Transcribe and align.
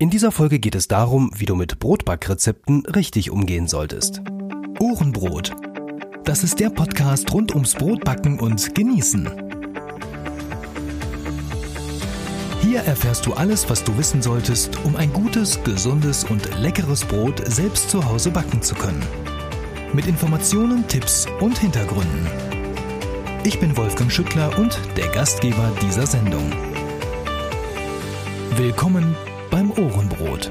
In 0.00 0.08
dieser 0.08 0.32
Folge 0.32 0.58
geht 0.58 0.74
es 0.76 0.88
darum, 0.88 1.30
wie 1.36 1.44
du 1.44 1.54
mit 1.54 1.78
Brotbackrezepten 1.78 2.86
richtig 2.86 3.30
umgehen 3.30 3.68
solltest. 3.68 4.22
Ohrenbrot. 4.78 5.54
Das 6.24 6.42
ist 6.42 6.58
der 6.58 6.70
Podcast 6.70 7.30
rund 7.34 7.52
ums 7.52 7.74
Brotbacken 7.74 8.40
und 8.40 8.74
Genießen. 8.74 9.28
Hier 12.62 12.80
erfährst 12.80 13.26
du 13.26 13.34
alles, 13.34 13.68
was 13.68 13.84
du 13.84 13.94
wissen 13.98 14.22
solltest, 14.22 14.82
um 14.84 14.96
ein 14.96 15.12
gutes, 15.12 15.62
gesundes 15.64 16.24
und 16.24 16.48
leckeres 16.58 17.04
Brot 17.04 17.42
selbst 17.52 17.90
zu 17.90 18.02
Hause 18.02 18.30
backen 18.30 18.62
zu 18.62 18.74
können. 18.74 19.02
Mit 19.92 20.06
Informationen, 20.06 20.88
Tipps 20.88 21.26
und 21.40 21.58
Hintergründen. 21.58 22.26
Ich 23.44 23.60
bin 23.60 23.76
Wolfgang 23.76 24.10
Schüttler 24.10 24.58
und 24.58 24.80
der 24.96 25.08
Gastgeber 25.08 25.70
dieser 25.82 26.06
Sendung. 26.06 26.50
Willkommen 28.56 29.14
beim 29.50 29.70
Ohrenbrot. 29.72 30.50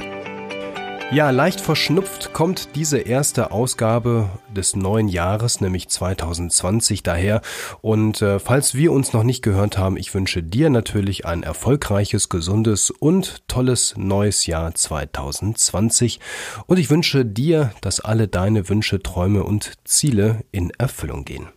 Ja, 1.11 1.31
leicht 1.31 1.59
verschnupft 1.59 2.33
kommt 2.33 2.75
diese 2.75 2.99
erste 2.99 3.49
Ausgabe 3.49 4.29
des 4.55 4.75
neuen 4.75 5.07
Jahres, 5.07 5.59
nämlich 5.59 5.89
2020 5.89 7.01
daher. 7.01 7.41
Und 7.81 8.21
äh, 8.21 8.37
falls 8.37 8.75
wir 8.75 8.91
uns 8.91 9.11
noch 9.11 9.23
nicht 9.23 9.41
gehört 9.41 9.79
haben, 9.79 9.97
ich 9.97 10.13
wünsche 10.13 10.43
dir 10.43 10.69
natürlich 10.69 11.25
ein 11.25 11.41
erfolgreiches, 11.41 12.29
gesundes 12.29 12.91
und 12.91 13.47
tolles 13.47 13.95
neues 13.97 14.45
Jahr 14.45 14.75
2020. 14.75 16.19
Und 16.67 16.77
ich 16.77 16.91
wünsche 16.91 17.25
dir, 17.25 17.71
dass 17.81 18.01
alle 18.01 18.27
deine 18.27 18.69
Wünsche, 18.69 19.01
Träume 19.01 19.43
und 19.43 19.73
Ziele 19.85 20.41
in 20.51 20.69
Erfüllung 20.77 21.25
gehen. 21.25 21.47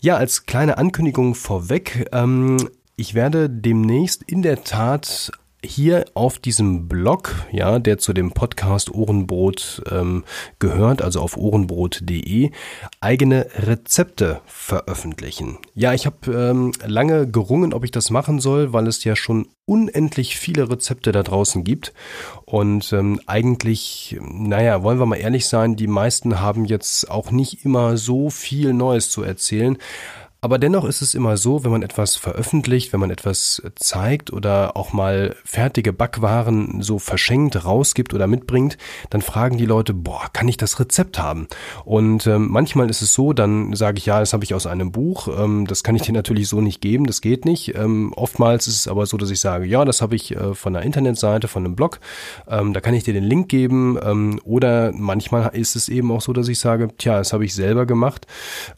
Ja, 0.00 0.16
als 0.16 0.46
kleine 0.46 0.76
Ankündigung 0.76 1.36
vorweg, 1.36 2.08
ähm, 2.10 2.56
ich 2.96 3.14
werde 3.14 3.48
demnächst 3.48 4.24
in 4.24 4.42
der 4.42 4.64
Tat 4.64 5.30
hier 5.66 6.04
auf 6.14 6.38
diesem 6.38 6.88
Blog, 6.88 7.34
ja, 7.52 7.78
der 7.78 7.98
zu 7.98 8.12
dem 8.12 8.32
Podcast 8.32 8.90
Ohrenbrot 8.90 9.82
ähm, 9.90 10.24
gehört, 10.58 11.02
also 11.02 11.20
auf 11.20 11.36
ohrenbrot.de, 11.36 12.50
eigene 13.00 13.46
Rezepte 13.54 14.40
veröffentlichen. 14.46 15.58
Ja, 15.74 15.92
ich 15.92 16.06
habe 16.06 16.32
ähm, 16.32 16.72
lange 16.86 17.26
gerungen, 17.26 17.74
ob 17.74 17.84
ich 17.84 17.90
das 17.90 18.10
machen 18.10 18.40
soll, 18.40 18.72
weil 18.72 18.86
es 18.86 19.04
ja 19.04 19.16
schon 19.16 19.48
unendlich 19.66 20.38
viele 20.38 20.70
Rezepte 20.70 21.12
da 21.12 21.22
draußen 21.22 21.64
gibt. 21.64 21.92
Und 22.44 22.92
ähm, 22.92 23.20
eigentlich, 23.26 24.16
naja, 24.22 24.82
wollen 24.82 24.98
wir 24.98 25.06
mal 25.06 25.16
ehrlich 25.16 25.46
sein, 25.46 25.76
die 25.76 25.88
meisten 25.88 26.40
haben 26.40 26.64
jetzt 26.64 27.10
auch 27.10 27.30
nicht 27.30 27.64
immer 27.64 27.96
so 27.96 28.30
viel 28.30 28.72
Neues 28.72 29.10
zu 29.10 29.22
erzählen. 29.22 29.76
Aber 30.46 30.60
dennoch 30.60 30.84
ist 30.84 31.02
es 31.02 31.16
immer 31.16 31.36
so, 31.36 31.64
wenn 31.64 31.72
man 31.72 31.82
etwas 31.82 32.14
veröffentlicht, 32.14 32.92
wenn 32.92 33.00
man 33.00 33.10
etwas 33.10 33.60
zeigt 33.74 34.32
oder 34.32 34.76
auch 34.76 34.92
mal 34.92 35.34
fertige 35.44 35.92
Backwaren 35.92 36.82
so 36.82 37.00
verschenkt, 37.00 37.64
rausgibt 37.64 38.14
oder 38.14 38.28
mitbringt, 38.28 38.78
dann 39.10 39.22
fragen 39.22 39.56
die 39.56 39.66
Leute, 39.66 39.92
boah, 39.92 40.28
kann 40.32 40.46
ich 40.46 40.56
das 40.56 40.78
Rezept 40.78 41.18
haben? 41.18 41.48
Und 41.84 42.28
ähm, 42.28 42.46
manchmal 42.48 42.88
ist 42.90 43.02
es 43.02 43.12
so, 43.12 43.32
dann 43.32 43.74
sage 43.74 43.98
ich, 43.98 44.06
ja, 44.06 44.20
das 44.20 44.34
habe 44.34 44.44
ich 44.44 44.54
aus 44.54 44.68
einem 44.68 44.92
Buch, 44.92 45.26
ähm, 45.36 45.66
das 45.66 45.82
kann 45.82 45.96
ich 45.96 46.02
dir 46.02 46.12
natürlich 46.12 46.46
so 46.46 46.60
nicht 46.60 46.80
geben, 46.80 47.08
das 47.08 47.20
geht 47.20 47.44
nicht. 47.44 47.74
Ähm, 47.74 48.12
oftmals 48.14 48.68
ist 48.68 48.76
es 48.76 48.86
aber 48.86 49.04
so, 49.06 49.16
dass 49.16 49.30
ich 49.30 49.40
sage, 49.40 49.66
ja, 49.66 49.84
das 49.84 50.00
habe 50.00 50.14
ich 50.14 50.30
äh, 50.36 50.54
von 50.54 50.76
einer 50.76 50.86
Internetseite, 50.86 51.48
von 51.48 51.64
einem 51.64 51.74
Blog, 51.74 51.98
ähm, 52.46 52.72
da 52.72 52.80
kann 52.80 52.94
ich 52.94 53.02
dir 53.02 53.14
den 53.14 53.24
Link 53.24 53.48
geben. 53.48 53.98
Ähm, 54.00 54.40
oder 54.44 54.92
manchmal 54.92 55.50
ist 55.56 55.74
es 55.74 55.88
eben 55.88 56.12
auch 56.12 56.20
so, 56.20 56.32
dass 56.32 56.46
ich 56.46 56.60
sage, 56.60 56.90
tja, 56.96 57.18
das 57.18 57.32
habe 57.32 57.44
ich 57.44 57.52
selber 57.52 57.84
gemacht, 57.84 58.28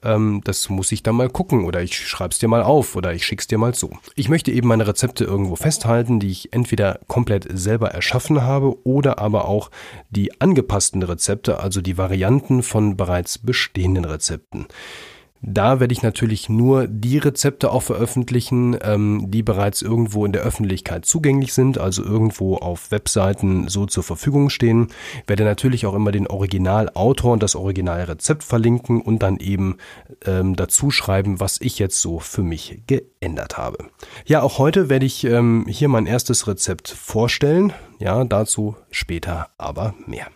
ähm, 0.02 0.40
das 0.44 0.70
muss 0.70 0.92
ich 0.92 1.02
dann 1.02 1.16
mal 1.16 1.28
gucken 1.28 1.57
gucken 1.58 1.64
oder 1.66 1.82
ich 1.82 1.96
schreib's 1.96 2.38
dir 2.38 2.48
mal 2.48 2.62
auf 2.62 2.96
oder 2.96 3.12
ich 3.12 3.24
schick's 3.24 3.46
dir 3.46 3.58
mal 3.58 3.74
zu. 3.74 3.90
Ich 4.14 4.28
möchte 4.28 4.50
eben 4.50 4.68
meine 4.68 4.86
Rezepte 4.86 5.24
irgendwo 5.24 5.56
festhalten, 5.56 6.20
die 6.20 6.30
ich 6.30 6.52
entweder 6.52 7.00
komplett 7.06 7.46
selber 7.50 7.90
erschaffen 7.90 8.42
habe 8.42 8.76
oder 8.86 9.18
aber 9.18 9.46
auch 9.46 9.70
die 10.10 10.40
angepassten 10.40 11.02
Rezepte, 11.02 11.60
also 11.60 11.80
die 11.80 11.98
Varianten 11.98 12.62
von 12.62 12.96
bereits 12.96 13.38
bestehenden 13.38 14.04
Rezepten. 14.04 14.66
Da 15.40 15.78
werde 15.80 15.92
ich 15.92 16.02
natürlich 16.02 16.48
nur 16.48 16.86
die 16.88 17.18
Rezepte 17.18 17.70
auch 17.70 17.82
veröffentlichen, 17.82 18.76
ähm, 18.82 19.30
die 19.30 19.42
bereits 19.42 19.82
irgendwo 19.82 20.24
in 20.24 20.32
der 20.32 20.42
Öffentlichkeit 20.42 21.04
zugänglich 21.04 21.52
sind, 21.52 21.78
also 21.78 22.02
irgendwo 22.02 22.56
auf 22.56 22.90
Webseiten 22.90 23.68
so 23.68 23.86
zur 23.86 24.02
Verfügung 24.02 24.50
stehen. 24.50 24.88
Werde 25.26 25.44
natürlich 25.44 25.86
auch 25.86 25.94
immer 25.94 26.10
den 26.10 26.26
Originalautor 26.26 27.32
und 27.32 27.42
das 27.42 27.54
Originalrezept 27.54 28.42
verlinken 28.42 29.00
und 29.00 29.22
dann 29.22 29.38
eben 29.38 29.76
ähm, 30.26 30.56
dazu 30.56 30.90
schreiben, 30.90 31.40
was 31.40 31.60
ich 31.60 31.78
jetzt 31.78 32.00
so 32.00 32.18
für 32.18 32.42
mich 32.42 32.82
geändert 32.86 33.56
habe. 33.56 33.78
Ja, 34.26 34.42
auch 34.42 34.58
heute 34.58 34.88
werde 34.88 35.06
ich 35.06 35.24
ähm, 35.24 35.66
hier 35.68 35.88
mein 35.88 36.06
erstes 36.06 36.46
Rezept 36.48 36.88
vorstellen. 36.88 37.72
Ja, 38.00 38.24
dazu 38.24 38.76
später 38.90 39.48
aber 39.56 39.94
mehr. 40.06 40.26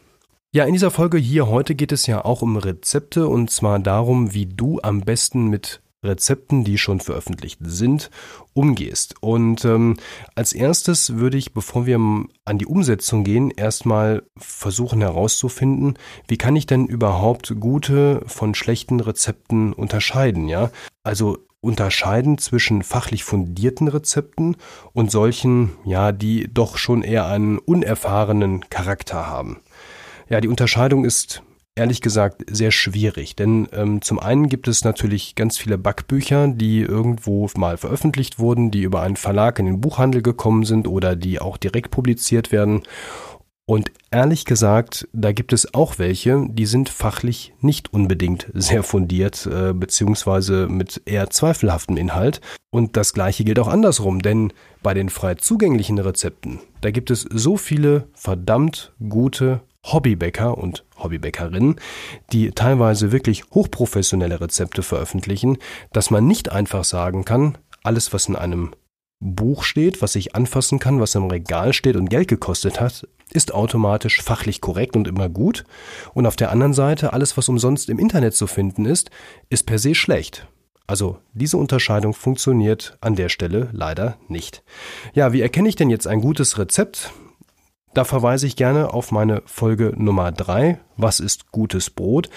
Ja, 0.54 0.64
in 0.66 0.74
dieser 0.74 0.90
Folge 0.90 1.16
hier 1.16 1.48
heute 1.48 1.74
geht 1.74 1.92
es 1.92 2.06
ja 2.06 2.26
auch 2.26 2.42
um 2.42 2.58
Rezepte 2.58 3.26
und 3.26 3.50
zwar 3.50 3.78
darum, 3.78 4.34
wie 4.34 4.44
du 4.44 4.80
am 4.82 5.00
besten 5.00 5.46
mit 5.46 5.80
Rezepten, 6.04 6.62
die 6.62 6.76
schon 6.76 7.00
veröffentlicht 7.00 7.60
sind, 7.62 8.10
umgehst. 8.52 9.14
Und 9.22 9.64
ähm, 9.64 9.96
als 10.34 10.52
erstes 10.52 11.16
würde 11.16 11.38
ich, 11.38 11.54
bevor 11.54 11.86
wir 11.86 11.96
an 11.96 12.58
die 12.58 12.66
Umsetzung 12.66 13.24
gehen, 13.24 13.50
erstmal 13.50 14.24
versuchen 14.36 15.00
herauszufinden, 15.00 15.96
wie 16.28 16.36
kann 16.36 16.54
ich 16.54 16.66
denn 16.66 16.84
überhaupt 16.84 17.58
gute 17.58 18.20
von 18.26 18.54
schlechten 18.54 19.00
Rezepten 19.00 19.72
unterscheiden, 19.72 20.48
ja? 20.48 20.70
Also 21.02 21.38
unterscheiden 21.62 22.36
zwischen 22.36 22.82
fachlich 22.82 23.24
fundierten 23.24 23.88
Rezepten 23.88 24.56
und 24.92 25.10
solchen, 25.10 25.70
ja, 25.86 26.12
die 26.12 26.52
doch 26.52 26.76
schon 26.76 27.02
eher 27.02 27.26
einen 27.26 27.56
unerfahrenen 27.58 28.68
Charakter 28.68 29.28
haben. 29.28 29.60
Ja, 30.32 30.40
die 30.40 30.48
Unterscheidung 30.48 31.04
ist 31.04 31.42
ehrlich 31.74 32.00
gesagt 32.00 32.42
sehr 32.50 32.70
schwierig, 32.70 33.36
denn 33.36 33.68
ähm, 33.70 34.00
zum 34.00 34.18
einen 34.18 34.48
gibt 34.48 34.66
es 34.66 34.82
natürlich 34.82 35.34
ganz 35.34 35.58
viele 35.58 35.76
Backbücher, 35.76 36.48
die 36.48 36.80
irgendwo 36.80 37.50
mal 37.54 37.76
veröffentlicht 37.76 38.38
wurden, 38.38 38.70
die 38.70 38.80
über 38.80 39.02
einen 39.02 39.16
Verlag 39.16 39.58
in 39.58 39.66
den 39.66 39.82
Buchhandel 39.82 40.22
gekommen 40.22 40.64
sind 40.64 40.88
oder 40.88 41.16
die 41.16 41.38
auch 41.38 41.58
direkt 41.58 41.90
publiziert 41.90 42.50
werden. 42.50 42.80
Und 43.66 43.92
ehrlich 44.10 44.46
gesagt, 44.46 45.06
da 45.12 45.32
gibt 45.32 45.52
es 45.52 45.74
auch 45.74 45.98
welche, 45.98 46.46
die 46.48 46.64
sind 46.64 46.88
fachlich 46.88 47.52
nicht 47.60 47.92
unbedingt 47.92 48.46
sehr 48.54 48.84
fundiert, 48.84 49.44
äh, 49.44 49.74
beziehungsweise 49.74 50.66
mit 50.66 51.02
eher 51.04 51.28
zweifelhaftem 51.28 51.98
Inhalt. 51.98 52.40
Und 52.70 52.96
das 52.96 53.12
gleiche 53.12 53.44
gilt 53.44 53.58
auch 53.58 53.68
andersrum, 53.68 54.22
denn 54.22 54.54
bei 54.82 54.94
den 54.94 55.10
frei 55.10 55.34
zugänglichen 55.34 55.98
Rezepten, 55.98 56.60
da 56.80 56.90
gibt 56.90 57.10
es 57.10 57.20
so 57.30 57.58
viele 57.58 58.08
verdammt 58.14 58.94
gute 59.10 59.60
Hobbybäcker 59.84 60.56
und 60.56 60.84
Hobbybäckerinnen, 60.98 61.76
die 62.32 62.52
teilweise 62.52 63.12
wirklich 63.12 63.44
hochprofessionelle 63.52 64.40
Rezepte 64.40 64.82
veröffentlichen, 64.82 65.58
dass 65.92 66.10
man 66.10 66.26
nicht 66.26 66.52
einfach 66.52 66.84
sagen 66.84 67.24
kann, 67.24 67.58
alles, 67.82 68.12
was 68.12 68.28
in 68.28 68.36
einem 68.36 68.72
Buch 69.20 69.62
steht, 69.62 70.02
was 70.02 70.16
ich 70.16 70.34
anfassen 70.34 70.78
kann, 70.78 71.00
was 71.00 71.14
im 71.14 71.26
Regal 71.26 71.72
steht 71.72 71.96
und 71.96 72.10
Geld 72.10 72.28
gekostet 72.28 72.80
hat, 72.80 73.06
ist 73.30 73.54
automatisch 73.54 74.20
fachlich 74.20 74.60
korrekt 74.60 74.96
und 74.96 75.08
immer 75.08 75.28
gut. 75.28 75.64
Und 76.12 76.26
auf 76.26 76.36
der 76.36 76.50
anderen 76.50 76.74
Seite, 76.74 77.12
alles, 77.12 77.36
was 77.36 77.48
umsonst 77.48 77.88
im 77.88 77.98
Internet 77.98 78.34
zu 78.34 78.46
finden 78.46 78.84
ist, 78.84 79.10
ist 79.48 79.64
per 79.64 79.78
se 79.78 79.94
schlecht. 79.94 80.46
Also 80.86 81.18
diese 81.32 81.56
Unterscheidung 81.56 82.12
funktioniert 82.12 82.98
an 83.00 83.14
der 83.14 83.28
Stelle 83.28 83.68
leider 83.72 84.18
nicht. 84.28 84.62
Ja, 85.14 85.32
wie 85.32 85.40
erkenne 85.40 85.68
ich 85.68 85.76
denn 85.76 85.88
jetzt 85.88 86.06
ein 86.06 86.20
gutes 86.20 86.58
Rezept? 86.58 87.12
Da 87.94 88.04
verweise 88.04 88.46
ich 88.46 88.56
gerne 88.56 88.94
auf 88.94 89.12
meine 89.12 89.42
Folge 89.44 89.92
Nummer 89.94 90.32
drei. 90.32 90.78
Was 90.96 91.20
ist 91.20 91.52
gutes 91.52 91.90
Brot? 91.90 92.30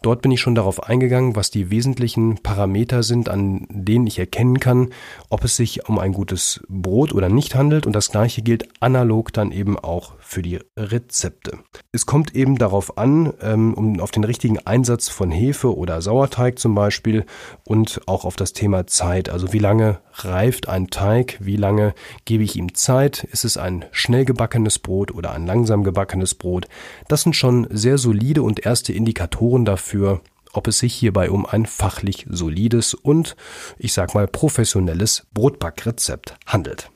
Dort 0.00 0.22
bin 0.22 0.32
ich 0.32 0.40
schon 0.40 0.54
darauf 0.54 0.82
eingegangen, 0.82 1.36
was 1.36 1.50
die 1.50 1.70
wesentlichen 1.70 2.42
Parameter 2.42 3.02
sind, 3.02 3.28
an 3.28 3.66
denen 3.68 4.06
ich 4.06 4.18
erkennen 4.18 4.58
kann, 4.58 4.88
ob 5.28 5.44
es 5.44 5.56
sich 5.56 5.88
um 5.88 5.98
ein 5.98 6.12
gutes 6.12 6.64
Brot 6.68 7.12
oder 7.12 7.28
nicht 7.28 7.54
handelt. 7.54 7.86
Und 7.86 7.94
das 7.94 8.10
gleiche 8.10 8.40
gilt 8.40 8.68
analog 8.80 9.34
dann 9.34 9.52
eben 9.52 9.78
auch 9.78 10.14
für 10.32 10.42
die 10.42 10.58
Rezepte. 10.76 11.58
Es 11.92 12.06
kommt 12.06 12.34
eben 12.34 12.56
darauf 12.56 12.98
an, 12.98 13.34
ähm, 13.40 13.74
um 13.74 14.00
auf 14.00 14.10
den 14.10 14.24
richtigen 14.24 14.58
Einsatz 14.58 15.08
von 15.08 15.30
Hefe 15.30 15.76
oder 15.76 16.00
Sauerteig 16.00 16.58
zum 16.58 16.74
Beispiel 16.74 17.26
und 17.64 18.00
auch 18.06 18.24
auf 18.24 18.36
das 18.36 18.52
Thema 18.52 18.86
Zeit. 18.86 19.28
Also 19.28 19.52
wie 19.52 19.58
lange 19.58 20.00
reift 20.14 20.68
ein 20.68 20.88
Teig? 20.88 21.38
Wie 21.40 21.56
lange 21.56 21.94
gebe 22.24 22.44
ich 22.44 22.56
ihm 22.56 22.74
Zeit? 22.74 23.24
Ist 23.24 23.44
es 23.44 23.56
ein 23.56 23.84
schnell 23.92 24.24
gebackenes 24.24 24.78
Brot 24.78 25.12
oder 25.12 25.32
ein 25.32 25.46
langsam 25.46 25.84
gebackenes 25.84 26.34
Brot? 26.34 26.66
Das 27.08 27.22
sind 27.22 27.36
schon 27.36 27.66
sehr 27.70 27.98
solide 27.98 28.42
und 28.42 28.64
erste 28.64 28.92
Indikatoren 28.92 29.64
dafür, 29.64 30.20
ob 30.52 30.68
es 30.68 30.78
sich 30.78 30.94
hierbei 30.94 31.30
um 31.30 31.46
ein 31.46 31.66
fachlich 31.66 32.26
solides 32.28 32.94
und, 32.94 33.36
ich 33.78 33.92
sag 33.92 34.14
mal, 34.14 34.26
professionelles 34.26 35.26
Brotbackrezept 35.32 36.36
handelt. 36.46 36.91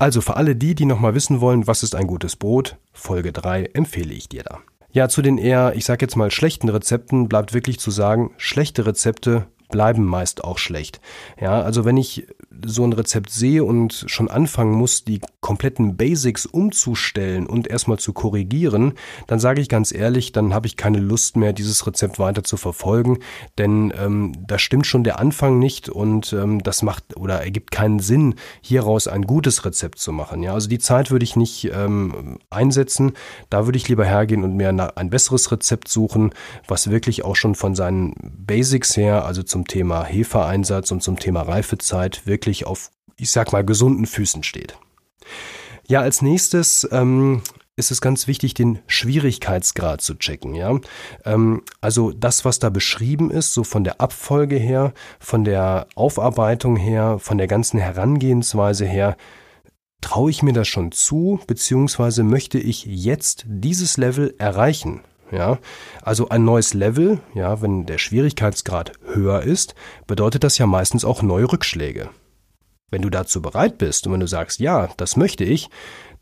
Also 0.00 0.22
für 0.22 0.36
alle 0.36 0.56
die, 0.56 0.74
die 0.74 0.86
nochmal 0.86 1.14
wissen 1.14 1.42
wollen, 1.42 1.66
was 1.66 1.82
ist 1.82 1.94
ein 1.94 2.06
gutes 2.06 2.34
Brot, 2.34 2.78
Folge 2.90 3.32
3 3.32 3.66
empfehle 3.74 4.14
ich 4.14 4.30
dir 4.30 4.42
da. 4.42 4.60
Ja, 4.92 5.10
zu 5.10 5.20
den 5.20 5.36
eher, 5.36 5.74
ich 5.76 5.84
sag 5.84 6.00
jetzt 6.00 6.16
mal, 6.16 6.30
schlechten 6.30 6.70
Rezepten 6.70 7.28
bleibt 7.28 7.52
wirklich 7.52 7.78
zu 7.78 7.90
sagen, 7.90 8.30
schlechte 8.38 8.86
Rezepte 8.86 9.46
bleiben 9.70 10.06
meist 10.06 10.42
auch 10.42 10.56
schlecht. 10.56 11.02
Ja, 11.38 11.60
also 11.60 11.84
wenn 11.84 11.98
ich 11.98 12.26
so 12.64 12.84
ein 12.84 12.92
Rezept 12.92 13.30
sehe 13.30 13.64
und 13.64 14.04
schon 14.08 14.28
anfangen 14.28 14.72
muss, 14.72 15.04
die 15.04 15.20
kompletten 15.40 15.96
Basics 15.96 16.46
umzustellen 16.46 17.46
und 17.46 17.68
erstmal 17.68 17.98
zu 17.98 18.12
korrigieren, 18.12 18.94
dann 19.28 19.38
sage 19.38 19.60
ich 19.60 19.68
ganz 19.68 19.92
ehrlich, 19.92 20.32
dann 20.32 20.52
habe 20.52 20.66
ich 20.66 20.76
keine 20.76 20.98
Lust 20.98 21.36
mehr, 21.36 21.52
dieses 21.52 21.86
Rezept 21.86 22.18
weiter 22.18 22.42
zu 22.42 22.56
verfolgen, 22.56 23.18
denn 23.56 23.92
ähm, 23.96 24.32
da 24.46 24.58
stimmt 24.58 24.86
schon 24.86 25.04
der 25.04 25.20
Anfang 25.20 25.58
nicht 25.58 25.88
und 25.88 26.32
ähm, 26.32 26.62
das 26.62 26.82
macht 26.82 27.16
oder 27.16 27.40
ergibt 27.40 27.70
keinen 27.70 28.00
Sinn, 28.00 28.34
hieraus 28.62 29.06
ein 29.06 29.22
gutes 29.22 29.64
Rezept 29.64 29.98
zu 29.98 30.12
machen. 30.12 30.42
Ja, 30.42 30.52
also 30.52 30.68
die 30.68 30.78
Zeit 30.78 31.10
würde 31.10 31.24
ich 31.24 31.36
nicht 31.36 31.70
ähm, 31.72 32.38
einsetzen, 32.50 33.12
da 33.48 33.66
würde 33.66 33.78
ich 33.78 33.88
lieber 33.88 34.04
hergehen 34.04 34.42
und 34.42 34.56
mir 34.56 34.70
ein 34.96 35.10
besseres 35.10 35.52
Rezept 35.52 35.88
suchen, 35.88 36.32
was 36.66 36.90
wirklich 36.90 37.24
auch 37.24 37.36
schon 37.36 37.54
von 37.54 37.74
seinen 37.74 38.14
Basics 38.22 38.96
her, 38.96 39.24
also 39.24 39.42
zum 39.42 39.66
Thema 39.66 40.04
Hefeeinsatz 40.04 40.90
und 40.90 41.02
zum 41.02 41.18
Thema 41.18 41.42
Reifezeit, 41.42 42.26
wirklich 42.26 42.39
auf, 42.66 42.90
ich 43.16 43.30
sag 43.30 43.52
mal, 43.52 43.64
gesunden 43.64 44.06
Füßen 44.06 44.42
steht. 44.42 44.76
Ja, 45.86 46.00
als 46.00 46.22
nächstes 46.22 46.88
ähm, 46.92 47.42
ist 47.76 47.90
es 47.90 48.00
ganz 48.00 48.26
wichtig, 48.26 48.54
den 48.54 48.78
Schwierigkeitsgrad 48.86 50.00
zu 50.00 50.14
checken. 50.14 50.54
Ja? 50.54 50.78
Ähm, 51.24 51.62
also 51.80 52.12
das, 52.12 52.44
was 52.44 52.58
da 52.58 52.70
beschrieben 52.70 53.30
ist, 53.30 53.54
so 53.54 53.64
von 53.64 53.84
der 53.84 54.00
Abfolge 54.00 54.56
her, 54.56 54.92
von 55.18 55.44
der 55.44 55.86
Aufarbeitung 55.96 56.76
her, 56.76 57.18
von 57.18 57.38
der 57.38 57.46
ganzen 57.46 57.80
Herangehensweise 57.80 58.84
her, 58.84 59.16
traue 60.00 60.30
ich 60.30 60.42
mir 60.42 60.52
das 60.52 60.68
schon 60.68 60.92
zu, 60.92 61.40
beziehungsweise 61.46 62.22
möchte 62.22 62.58
ich 62.58 62.84
jetzt 62.84 63.44
dieses 63.46 63.96
Level 63.96 64.34
erreichen? 64.38 65.00
Ja, 65.32 65.58
also 66.02 66.28
ein 66.28 66.44
neues 66.44 66.74
Level, 66.74 67.20
ja, 67.34 67.62
wenn 67.62 67.86
der 67.86 67.98
Schwierigkeitsgrad 67.98 68.92
höher 69.12 69.42
ist, 69.42 69.76
bedeutet 70.08 70.42
das 70.42 70.58
ja 70.58 70.66
meistens 70.66 71.04
auch 71.04 71.22
neue 71.22 71.50
Rückschläge. 71.52 72.10
Wenn 72.90 73.02
du 73.02 73.10
dazu 73.10 73.40
bereit 73.40 73.78
bist 73.78 74.06
und 74.06 74.12
wenn 74.12 74.20
du 74.20 74.26
sagst, 74.26 74.60
ja, 74.60 74.88
das 74.96 75.16
möchte 75.16 75.44
ich, 75.44 75.68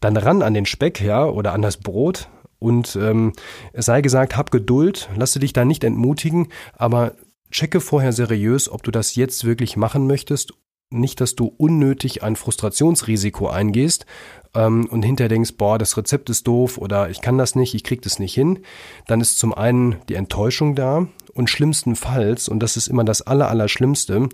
dann 0.01 0.17
ran 0.17 0.43
an 0.43 0.55
den 0.55 0.67
Speck, 0.67 1.01
ja, 1.01 1.25
oder 1.25 1.53
an 1.53 1.63
das 1.63 1.79
Brot 1.79 2.29
und 2.59 2.97
ähm, 2.97 3.33
sei 3.75 4.01
gesagt, 4.01 4.37
hab 4.37 4.51
Geduld, 4.51 5.09
lasse 5.17 5.39
dich 5.39 5.53
da 5.53 5.65
nicht 5.65 5.85
entmutigen, 5.85 6.49
aber 6.75 7.15
checke 7.51 7.81
vorher 7.81 8.13
seriös, 8.13 8.71
ob 8.71 8.83
du 8.83 8.91
das 8.91 9.15
jetzt 9.15 9.45
wirklich 9.45 9.77
machen 9.77 10.07
möchtest. 10.07 10.55
Nicht, 10.91 11.21
dass 11.21 11.35
du 11.35 11.53
unnötig 11.59 12.23
ein 12.23 12.35
Frustrationsrisiko 12.35 13.49
eingehst 13.49 14.07
ähm, 14.55 14.87
und 14.87 15.03
hinterher 15.03 15.29
denkst, 15.29 15.57
boah, 15.59 15.79
das 15.79 15.97
Rezept 15.99 16.31
ist 16.31 16.47
doof 16.47 16.79
oder 16.79 17.11
ich 17.11 17.21
kann 17.21 17.37
das 17.37 17.55
nicht, 17.55 17.75
ich 17.75 17.85
krieg 17.85 18.01
das 18.01 18.19
nicht 18.19 18.33
hin, 18.33 18.61
dann 19.07 19.21
ist 19.21 19.39
zum 19.39 19.53
einen 19.53 19.97
die 20.09 20.15
Enttäuschung 20.15 20.75
da 20.75 21.07
und 21.35 21.51
schlimmstenfalls, 21.51 22.49
und 22.49 22.61
das 22.61 22.79
ist 22.79 22.89
immer 22.89 23.05
das 23.05 23.21
Aller, 23.21 23.49
Allerschlimmste, 23.49 24.31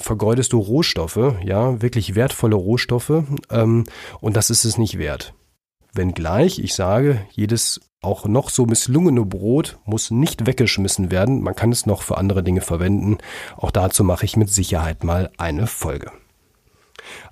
vergeudest 0.00 0.52
du 0.52 0.58
Rohstoffe, 0.58 1.34
ja, 1.44 1.80
wirklich 1.82 2.14
wertvolle 2.14 2.56
Rohstoffe, 2.56 3.24
ähm, 3.50 3.84
und 4.20 4.36
das 4.36 4.50
ist 4.50 4.64
es 4.64 4.78
nicht 4.78 4.98
wert. 4.98 5.34
Wenngleich, 5.92 6.58
ich 6.58 6.74
sage, 6.74 7.20
jedes 7.32 7.80
auch 8.02 8.24
noch 8.24 8.48
so 8.48 8.64
misslungene 8.64 9.24
Brot 9.24 9.78
muss 9.84 10.10
nicht 10.10 10.46
weggeschmissen 10.46 11.10
werden, 11.10 11.42
man 11.42 11.54
kann 11.54 11.72
es 11.72 11.84
noch 11.84 12.02
für 12.02 12.16
andere 12.16 12.42
Dinge 12.42 12.62
verwenden. 12.62 13.18
Auch 13.56 13.70
dazu 13.70 14.04
mache 14.04 14.24
ich 14.24 14.36
mit 14.36 14.48
Sicherheit 14.48 15.04
mal 15.04 15.30
eine 15.36 15.66
Folge. 15.66 16.10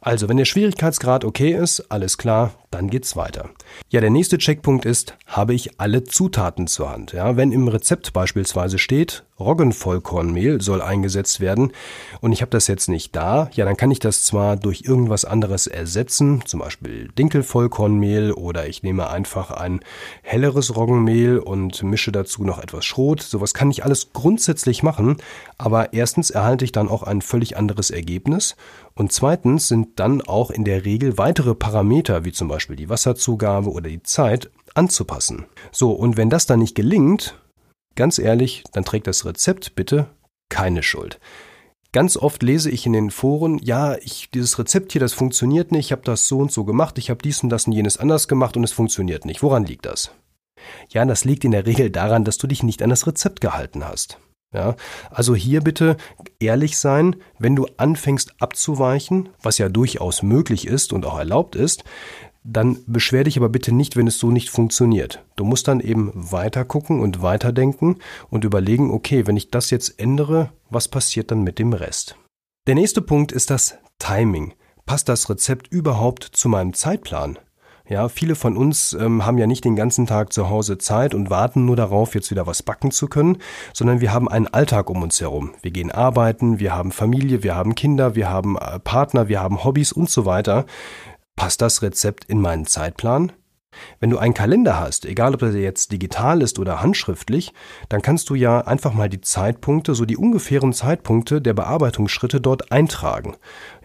Also, 0.01 0.29
wenn 0.29 0.37
der 0.37 0.45
Schwierigkeitsgrad 0.45 1.25
okay 1.25 1.53
ist, 1.53 1.91
alles 1.91 2.19
klar, 2.19 2.53
dann 2.71 2.91
geht's 2.91 3.17
weiter. 3.17 3.49
Ja, 3.89 4.01
der 4.01 4.11
nächste 4.11 4.39
Checkpunkt 4.39 4.85
ist, 4.85 5.17
habe 5.27 5.55
ich 5.55 5.81
alle 5.81 6.05
Zutaten 6.05 6.67
zur 6.67 6.91
Hand? 6.91 7.13
Ja, 7.13 7.37
wenn 7.37 7.53
im 7.53 7.69
Rezept 7.69 8.13
beispielsweise 8.13 8.79
steht, 8.79 9.25
Roggenvollkornmehl 9.41 10.61
soll 10.61 10.83
eingesetzt 10.83 11.41
werden 11.41 11.73
und 12.21 12.33
ich 12.33 12.43
habe 12.43 12.51
das 12.51 12.67
jetzt 12.67 12.89
nicht 12.89 13.15
da, 13.15 13.49
ja, 13.53 13.65
dann 13.65 13.77
kann 13.77 13.91
ich 13.91 14.01
das 14.01 14.25
zwar 14.25 14.57
durch 14.57 14.83
irgendwas 14.85 15.25
anderes 15.25 15.67
ersetzen, 15.67 16.43
zum 16.45 16.61
Beispiel 16.61 17.09
Dinkelvollkornmehl 17.17 18.33
oder 18.33 18.67
ich 18.67 18.83
nehme 18.83 19.09
einfach 19.09 19.51
ein 19.51 19.81
helleres 20.23 20.77
Roggenmehl 20.77 21.39
und 21.39 21.83
mische 21.85 22.13
dazu 22.13 22.43
noch 22.43 22.59
etwas 22.59 22.85
Schrot. 22.85 23.23
Sowas 23.23 23.55
kann 23.55 23.71
ich 23.71 23.85
alles 23.85 24.13
grundsätzlich 24.13 24.83
machen, 24.83 25.19
aber 25.57 25.93
erstens 25.93 26.31
erhalte 26.31 26.65
ich 26.65 26.73
dann 26.73 26.89
auch 26.89 27.05
ein 27.05 27.23
völlig 27.23 27.57
anderes 27.57 27.91
Ergebnis 27.91 28.57
und 28.99 29.13
zweitens 29.13 29.69
sind 29.69 29.99
dann 29.99 30.21
auch 30.21 30.51
in 30.51 30.65
der 30.65 30.85
Regel 30.85 31.17
weitere 31.17 31.55
Parameter, 31.55 32.25
wie 32.25 32.33
zum 32.33 32.49
Beispiel 32.49 32.77
die 32.77 32.91
Wasserzugabe 32.91 33.71
oder 33.71 33.89
die 33.89 34.03
Zeit, 34.03 34.51
anzupassen. 34.75 35.47
So, 35.73 35.93
und 35.93 36.17
wenn 36.17 36.31
das 36.31 36.47
dann 36.47 36.59
nicht 36.59 36.75
gelingt, 36.75 37.37
Ganz 37.99 38.21
ehrlich, 38.21 38.63
dann 38.71 38.85
trägt 38.85 39.09
das 39.09 39.25
Rezept 39.25 39.75
bitte 39.75 40.07
keine 40.51 40.85
Schuld. 40.85 41.19
Ganz 41.91 42.17
oft 42.17 42.45
lese 42.45 42.71
ich 42.71 42.87
in 42.87 42.93
den 42.93 43.11
Foren, 43.11 43.59
ja, 43.59 43.97
ich, 43.97 44.31
dieses 44.31 44.57
Rezept 44.57 44.93
hier, 44.93 45.01
das 45.01 45.15
funktioniert 45.15 45.73
nicht, 45.73 45.87
ich 45.87 45.91
habe 45.91 46.03
das 46.03 46.29
so 46.29 46.39
und 46.39 46.53
so 46.53 46.65
gemacht, 46.65 46.97
ich 46.99 47.11
habe 47.11 47.21
dies 47.21 47.43
und 47.43 47.49
das 47.49 47.67
und 47.67 47.73
jenes 47.73 47.97
anders 47.97 48.29
gemacht 48.29 48.57
und 48.57 48.63
es 48.63 48.71
funktioniert 48.71 49.25
nicht. 49.25 49.43
Woran 49.43 49.65
liegt 49.65 49.85
das? 49.85 50.13
Ja, 50.91 51.05
das 51.05 51.25
liegt 51.25 51.45
in 51.45 51.51
der 51.51 51.67
Regel 51.67 51.91
daran, 51.91 52.23
dass 52.23 52.39
du 52.39 52.47
dich 52.47 52.63
nicht 52.63 52.85
an 52.85 52.91
das 52.91 53.05
Rezept 53.09 53.41
gehalten 53.41 53.85
hast. 53.85 54.21
Ja, 54.55 54.77
also 55.11 55.35
hier 55.35 55.61
bitte 55.61 55.99
ehrlich 56.41 56.79
sein, 56.79 57.17
wenn 57.39 57.55
du 57.55 57.67
anfängst 57.77 58.41
abzuweichen, 58.41 59.29
was 59.43 59.59
ja 59.59 59.69
durchaus 59.69 60.23
möglich 60.23 60.67
ist 60.67 60.95
und 60.95 61.05
auch 61.05 61.19
erlaubt 61.19 61.55
ist, 61.55 61.85
dann 62.45 62.79
beschwer 62.87 63.25
dich 63.25 63.37
aber 63.37 63.51
bitte 63.51 63.73
nicht, 63.73 63.97
wenn 63.97 64.07
es 64.07 64.19
so 64.19 64.31
nicht 64.31 64.49
funktioniert. 64.49 65.23
Du 65.37 65.45
musst 65.45 65.69
dann 65.69 65.81
eben 65.81 66.11
weiter 66.15 66.65
gucken 66.65 67.01
und 67.01 67.21
weiterdenken 67.21 67.99
und 68.31 68.45
überlegen, 68.45 68.91
okay, 68.91 69.27
wenn 69.27 69.37
ich 69.37 69.51
das 69.51 69.69
jetzt 69.69 70.01
ändere, 70.01 70.51
was 70.71 70.89
passiert 70.89 71.31
dann 71.31 71.43
mit 71.43 71.59
dem 71.59 71.75
Rest? 71.75 72.17
Der 72.67 72.75
nächste 72.75 73.03
Punkt 73.03 73.33
ist 73.33 73.51
das 73.51 73.77
Timing. 73.99 74.55
Passt 74.87 75.11
das 75.11 75.29
Rezept 75.29 75.69
überhaupt 75.69 76.25
zu 76.25 76.49
meinem 76.49 76.73
Zeitplan? 76.73 77.39
Ja, 77.89 78.11
viele 78.11 78.35
von 78.35 78.59
uns 78.59 78.93
ähm, 78.93 79.25
haben 79.25 79.39
ja 79.39 79.47
nicht 79.47 79.65
den 79.65 79.75
ganzen 79.75 80.07
Tag 80.07 80.35
zu 80.35 80.51
Hause 80.51 80.77
Zeit 80.77 81.15
und 81.15 81.31
warten 81.31 81.65
nur 81.65 81.75
darauf, 81.75 82.15
jetzt 82.15 82.31
wieder 82.31 82.47
was 82.47 82.63
backen 82.63 82.91
zu 82.91 83.09
können, 83.09 83.39
sondern 83.73 84.03
wir 84.03 84.13
haben 84.13 84.29
einen 84.29 84.47
Alltag 84.47 84.91
um 84.91 85.03
uns 85.03 85.19
herum. 85.23 85.55
Wir 85.63 85.71
gehen 85.71 85.91
arbeiten, 85.91 86.59
wir 86.59 86.75
haben 86.75 86.93
Familie, 86.93 87.43
wir 87.43 87.57
haben 87.57 87.75
Kinder, 87.75 88.15
wir 88.15 88.29
haben 88.29 88.59
äh, 88.59 88.79
Partner, 88.79 89.29
wir 89.29 89.41
haben 89.41 89.65
Hobbys 89.65 89.93
und 89.93 90.11
so 90.11 90.27
weiter. 90.27 90.67
Passt 91.35 91.63
das 91.63 91.81
Rezept 91.81 92.27
in 92.27 92.43
meinen 92.43 92.67
Zeitplan? 92.67 93.33
Wenn 94.01 94.11
du 94.11 94.19
einen 94.19 94.35
Kalender 94.35 94.79
hast, 94.79 95.05
egal 95.05 95.35
ob 95.35 95.41
der 95.41 95.53
jetzt 95.53 95.93
digital 95.93 96.43
ist 96.43 96.59
oder 96.59 96.83
handschriftlich, 96.83 97.53
dann 97.89 98.03
kannst 98.03 98.31
du 98.31 98.35
ja 98.35 98.61
einfach 98.61 98.93
mal 98.93 99.09
die 99.09 99.21
Zeitpunkte, 99.21 99.95
so 99.95 100.05
die 100.05 100.17
ungefähren 100.17 100.73
Zeitpunkte 100.73 101.41
der 101.41 101.55
Bearbeitungsschritte 101.55 102.41
dort 102.41 102.73
eintragen. 102.73 103.37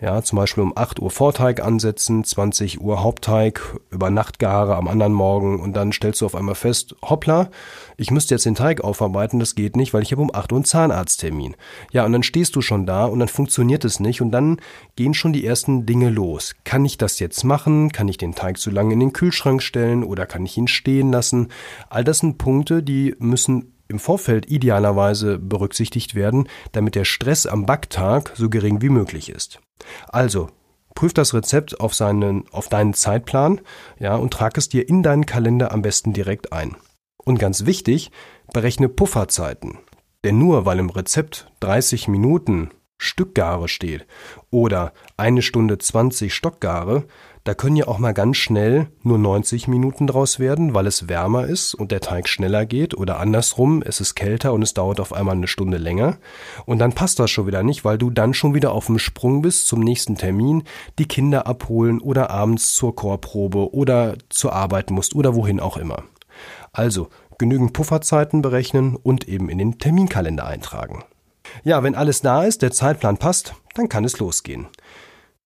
Ja, 0.04 0.22
zum 0.22 0.36
Beispiel 0.36 0.64
um 0.64 0.74
8 0.76 1.00
Uhr 1.00 1.10
Vorteig 1.10 1.64
ansetzen, 1.64 2.26
20 2.26 2.82
Uhr 2.82 3.02
Hauptteig, 3.04 3.62
über 3.90 4.10
Nacht 4.10 4.44
am 4.44 4.90
anderen 4.90 5.14
Morgen 5.14 5.62
und 5.62 5.78
dann 5.78 5.94
stellst 5.94 6.20
du 6.20 6.26
auf 6.26 6.36
einmal 6.36 6.56
fest, 6.56 6.94
hoppla, 7.02 7.50
ich 7.96 8.12
müsste 8.12 8.36
jetzt 8.36 8.46
den 8.46 8.56
Teig 8.56 8.82
aufarbeiten, 8.82 9.39
das 9.39 9.56
geht 9.56 9.77
nicht, 9.77 9.94
weil 9.94 10.04
ich 10.04 10.12
habe 10.12 10.22
um 10.22 10.36
8 10.36 10.51
Uhr 10.51 10.58
einen 10.58 10.66
Zahnarzttermin. 10.66 11.56
Ja, 11.94 12.04
und 12.04 12.12
dann 12.12 12.22
stehst 12.22 12.54
du 12.58 12.62
schon 12.62 12.86
da 12.86 13.06
und 13.06 13.20
dann 13.20 13.30
funktioniert 13.30 13.86
es 13.86 14.01
nicht 14.01 14.22
und 14.22 14.32
dann 14.32 14.60
gehen 14.98 15.13
schon 15.13 15.32
die 15.32 15.46
ersten 15.46 15.86
Dinge 15.86 16.10
los. 16.10 16.54
Kann 16.66 16.84
ich 16.84 16.98
das 16.98 17.20
jetzt 17.20 17.46
machen? 17.46 17.94
Kann 17.94 18.10
ich 18.10 18.18
den 18.18 18.36
Teig 18.36 18.58
zu 18.58 18.72
lange 18.72 18.92
in 18.92 19.00
den 19.00 19.13
Kühlschrank 19.13 19.63
stellen 19.63 20.04
oder 20.04 20.25
kann 20.25 20.46
ich 20.46 20.58
ihn 20.58 20.68
stehen 20.68 21.13
lassen? 21.13 21.48
All 21.89 22.04
das 22.04 22.18
sind 22.18 22.38
Punkte, 22.38 22.84
die 22.84 23.16
müssen 23.20 23.73
im 23.88 24.00
Vorfeld 24.00 24.50
idealerweise 24.50 25.40
berücksichtigt 25.40 26.16
werden, 26.16 26.48
damit 26.72 26.96
der 26.96 27.06
Stress 27.06 27.46
am 27.46 27.66
Backtag 27.66 28.34
so 28.36 28.50
gering 28.50 28.82
wie 28.82 28.90
möglich 28.90 29.30
ist. 29.30 29.60
Also, 30.08 30.50
prüf 30.96 31.13
das 31.13 31.34
Rezept 31.34 31.80
auf, 31.80 31.94
seinen, 31.94 32.48
auf 32.52 32.70
deinen 32.70 32.94
Zeitplan 32.94 33.62
ja, 34.00 34.16
und 34.16 34.34
trag 34.34 34.58
es 34.58 34.70
dir 34.70 34.88
in 34.88 35.04
deinen 35.04 35.25
Kalender 35.25 35.72
am 35.72 35.82
besten 35.82 36.13
direkt 36.13 36.54
ein. 36.54 36.75
Und 37.24 37.40
ganz 37.40 37.66
wichtig, 37.66 38.12
berechne 38.52 38.90
Pufferzeiten. 38.90 39.80
Denn 40.24 40.38
nur 40.38 40.66
weil 40.66 40.80
im 40.80 40.90
Rezept 40.90 41.52
30 41.60 42.08
Minuten 42.08 42.70
Stückgare 42.98 43.68
steht 43.68 44.06
oder 44.50 44.94
eine 45.18 45.42
Stunde 45.42 45.78
20 45.78 46.34
Stockgare, 46.34 47.06
da 47.44 47.54
können 47.54 47.76
ja 47.76 47.88
auch 47.88 48.00
mal 48.00 48.14
ganz 48.14 48.38
schnell 48.38 48.88
nur 49.02 49.18
90 49.18 49.68
Minuten 49.68 50.08
draus 50.08 50.40
werden, 50.40 50.74
weil 50.74 50.88
es 50.88 51.10
wärmer 51.10 51.46
ist 51.46 51.74
und 51.74 51.92
der 51.92 52.00
Teig 52.00 52.30
schneller 52.30 52.66
geht 52.66 52.96
oder 52.96 53.20
andersrum, 53.20 53.84
es 53.86 54.00
ist 54.00 54.16
kälter 54.16 54.54
und 54.54 54.62
es 54.62 54.74
dauert 54.74 55.02
auf 55.02 55.12
einmal 55.12 55.36
eine 55.36 55.48
Stunde 55.48 55.78
länger. 55.78 56.18
Und 56.66 56.80
dann 56.80 56.94
passt 56.94 57.20
das 57.20 57.32
schon 57.32 57.48
wieder 57.48 57.62
nicht, 57.62 57.84
weil 57.84 57.98
du 57.98 58.10
dann 58.10 58.34
schon 58.34 58.54
wieder 58.54 58.72
auf 58.72 58.86
dem 58.86 58.98
Sprung 58.98 59.42
bist 59.42 59.68
zum 59.68 59.82
nächsten 59.82 60.16
Termin, 60.16 60.64
die 61.00 61.08
Kinder 61.08 61.46
abholen 61.46 62.00
oder 62.00 62.30
abends 62.30 62.74
zur 62.76 62.96
Chorprobe 62.96 63.74
oder 63.74 64.16
zur 64.30 64.54
Arbeit 64.54 64.90
musst 64.90 65.14
oder 65.14 65.36
wohin 65.36 65.60
auch 65.60 65.76
immer. 65.76 66.04
Also 66.72 67.10
genügend 67.38 67.74
Pufferzeiten 67.74 68.42
berechnen 68.42 68.96
und 68.96 69.28
eben 69.28 69.50
in 69.50 69.58
den 69.58 69.80
Terminkalender 69.80 70.46
eintragen. 70.46 71.04
Ja, 71.66 71.84
wenn 71.84 71.96
alles 71.96 72.22
da 72.22 72.44
ist, 72.44 72.62
der 72.62 72.72
Zeitplan 72.72 73.18
passt, 73.18 73.54
dann 73.76 73.90
kann 73.90 74.06
es 74.06 74.18
losgehen. 74.20 74.68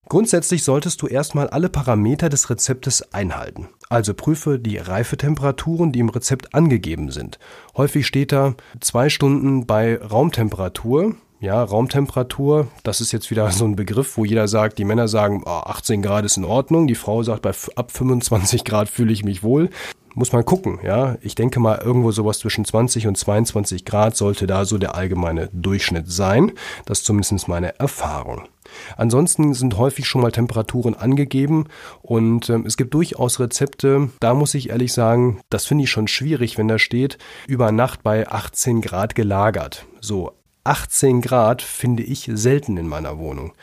Grundsätzlich 0.10 0.64
solltest 0.64 1.02
du 1.02 1.08
erstmal 1.08 1.50
alle 1.50 1.68
Parameter 1.68 2.30
des 2.30 2.50
Rezeptes 2.50 3.14
einhalten. 3.14 3.68
Also 3.90 4.14
prüfe 4.14 4.58
die 4.58 4.78
Reifetemperaturen, 4.78 5.92
die 5.92 6.00
im 6.00 6.10
Rezept 6.10 6.54
angegeben 6.54 7.12
sind. 7.12 7.40
Häufig 7.76 8.08
steht 8.08 8.32
da 8.32 8.56
zwei 8.80 9.10
Stunden 9.10 9.66
bei 9.66 9.98
Raumtemperatur. 10.02 11.16
Ja, 11.40 11.62
Raumtemperatur, 11.62 12.68
das 12.84 13.00
ist 13.00 13.12
jetzt 13.12 13.30
wieder 13.30 13.52
so 13.52 13.66
ein 13.66 13.76
Begriff, 13.76 14.18
wo 14.18 14.26
jeder 14.26 14.48
sagt, 14.48 14.80
die 14.80 14.86
Männer 14.86 15.08
sagen, 15.08 15.44
oh, 15.46 15.50
18 15.50 16.02
Grad 16.02 16.26
ist 16.26 16.38
in 16.38 16.46
Ordnung, 16.46 16.88
die 16.88 16.96
Frau 16.96 17.22
sagt, 17.22 17.44
bei 17.44 17.52
ab 17.76 17.92
25 17.92 18.64
Grad 18.64 18.90
fühle 18.90 19.14
ich 19.14 19.24
mich 19.24 19.44
wohl. 19.44 19.70
Muss 20.16 20.32
man 20.32 20.46
gucken, 20.46 20.80
ja. 20.84 21.18
Ich 21.22 21.36
denke 21.36 21.60
mal, 21.60 21.78
irgendwo 21.78 22.12
sowas 22.12 22.40
zwischen 22.40 22.66
20 22.66 23.06
und 23.06 23.20
22 23.20 23.86
Grad 23.86 24.18
sollte 24.18 24.48
da 24.48 24.66
so 24.66 24.80
der 24.80 24.96
allgemeine 24.96 25.50
Durchschnitt 25.54 26.12
sein. 26.12 26.54
Das 26.86 27.00
ist 27.00 27.06
zumindest 27.06 27.48
meine 27.48 27.78
Erfahrung. 27.78 28.48
Ansonsten 28.96 29.54
sind 29.54 29.78
häufig 29.78 30.08
schon 30.08 30.22
mal 30.22 30.32
Temperaturen 30.32 30.96
angegeben 30.96 31.66
und 32.02 32.50
ähm, 32.50 32.66
es 32.66 32.78
gibt 32.78 32.94
durchaus 32.94 33.40
Rezepte, 33.40 34.10
da 34.20 34.34
muss 34.34 34.54
ich 34.54 34.70
ehrlich 34.70 34.94
sagen, 34.94 35.40
das 35.50 35.66
finde 35.66 35.86
ich 35.86 35.92
schon 35.92 36.08
schwierig, 36.08 36.58
wenn 36.58 36.68
da 36.68 36.80
steht, 36.80 37.18
über 37.48 37.72
Nacht 37.72 38.04
bei 38.04 38.28
18 38.28 38.82
Grad 38.82 39.16
gelagert. 39.16 39.86
So, 40.02 40.32
18 40.64 41.22
Grad 41.22 41.62
finde 41.62 42.04
ich 42.04 42.30
selten 42.34 42.78
in 42.78 42.88
meiner 42.88 43.18
Wohnung. 43.18 43.54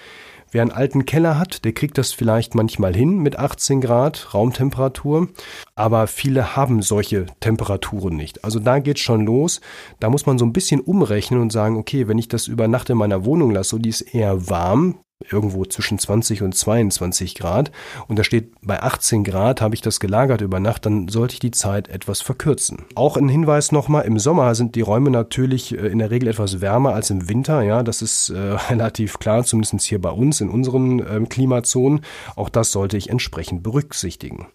Wer 0.54 0.62
einen 0.62 0.70
alten 0.70 1.04
Keller 1.04 1.36
hat, 1.36 1.64
der 1.64 1.72
kriegt 1.72 1.98
das 1.98 2.12
vielleicht 2.12 2.54
manchmal 2.54 2.94
hin 2.94 3.18
mit 3.18 3.40
18 3.40 3.80
Grad 3.80 4.32
Raumtemperatur, 4.34 5.26
aber 5.74 6.06
viele 6.06 6.54
haben 6.54 6.80
solche 6.80 7.26
Temperaturen 7.40 8.14
nicht. 8.16 8.44
Also 8.44 8.60
da 8.60 8.78
geht's 8.78 9.00
schon 9.00 9.26
los. 9.26 9.60
Da 9.98 10.10
muss 10.10 10.26
man 10.26 10.38
so 10.38 10.44
ein 10.44 10.52
bisschen 10.52 10.80
umrechnen 10.80 11.40
und 11.40 11.50
sagen, 11.50 11.76
okay, 11.76 12.06
wenn 12.06 12.18
ich 12.18 12.28
das 12.28 12.46
über 12.46 12.68
Nacht 12.68 12.88
in 12.88 12.96
meiner 12.96 13.24
Wohnung 13.24 13.50
lasse 13.50 13.74
und 13.74 13.82
die 13.82 13.88
ist 13.88 14.02
eher 14.02 14.48
warm, 14.48 15.00
irgendwo 15.30 15.64
zwischen 15.64 15.98
20 15.98 16.42
und 16.42 16.54
22 16.54 17.34
Grad 17.34 17.70
und 18.08 18.18
da 18.18 18.24
steht 18.24 18.52
bei 18.62 18.82
18 18.82 19.24
Grad 19.24 19.60
habe 19.60 19.74
ich 19.74 19.80
das 19.80 20.00
gelagert 20.00 20.40
über 20.40 20.60
Nacht, 20.60 20.86
dann 20.86 21.08
sollte 21.08 21.34
ich 21.34 21.40
die 21.40 21.50
Zeit 21.50 21.88
etwas 21.88 22.20
verkürzen. 22.20 22.84
Auch 22.94 23.16
ein 23.16 23.28
Hinweis 23.28 23.72
nochmal, 23.72 24.04
im 24.04 24.18
Sommer 24.18 24.54
sind 24.54 24.74
die 24.74 24.80
Räume 24.80 25.10
natürlich 25.10 25.72
äh, 25.72 25.86
in 25.86 25.98
der 25.98 26.10
Regel 26.10 26.28
etwas 26.28 26.60
wärmer 26.60 26.94
als 26.94 27.10
im 27.10 27.28
Winter, 27.28 27.62
ja, 27.62 27.82
das 27.82 28.02
ist 28.02 28.30
äh, 28.30 28.38
relativ 28.70 29.18
klar, 29.18 29.44
zumindest 29.44 29.82
hier 29.82 30.00
bei 30.00 30.10
uns 30.10 30.40
in 30.40 30.50
unseren 30.50 31.00
äh, 31.00 31.26
Klimazonen. 31.28 32.02
Auch 32.36 32.48
das 32.48 32.72
sollte 32.72 32.96
ich 32.96 33.10
entsprechend 33.10 33.62
berücksichtigen. 33.62 34.46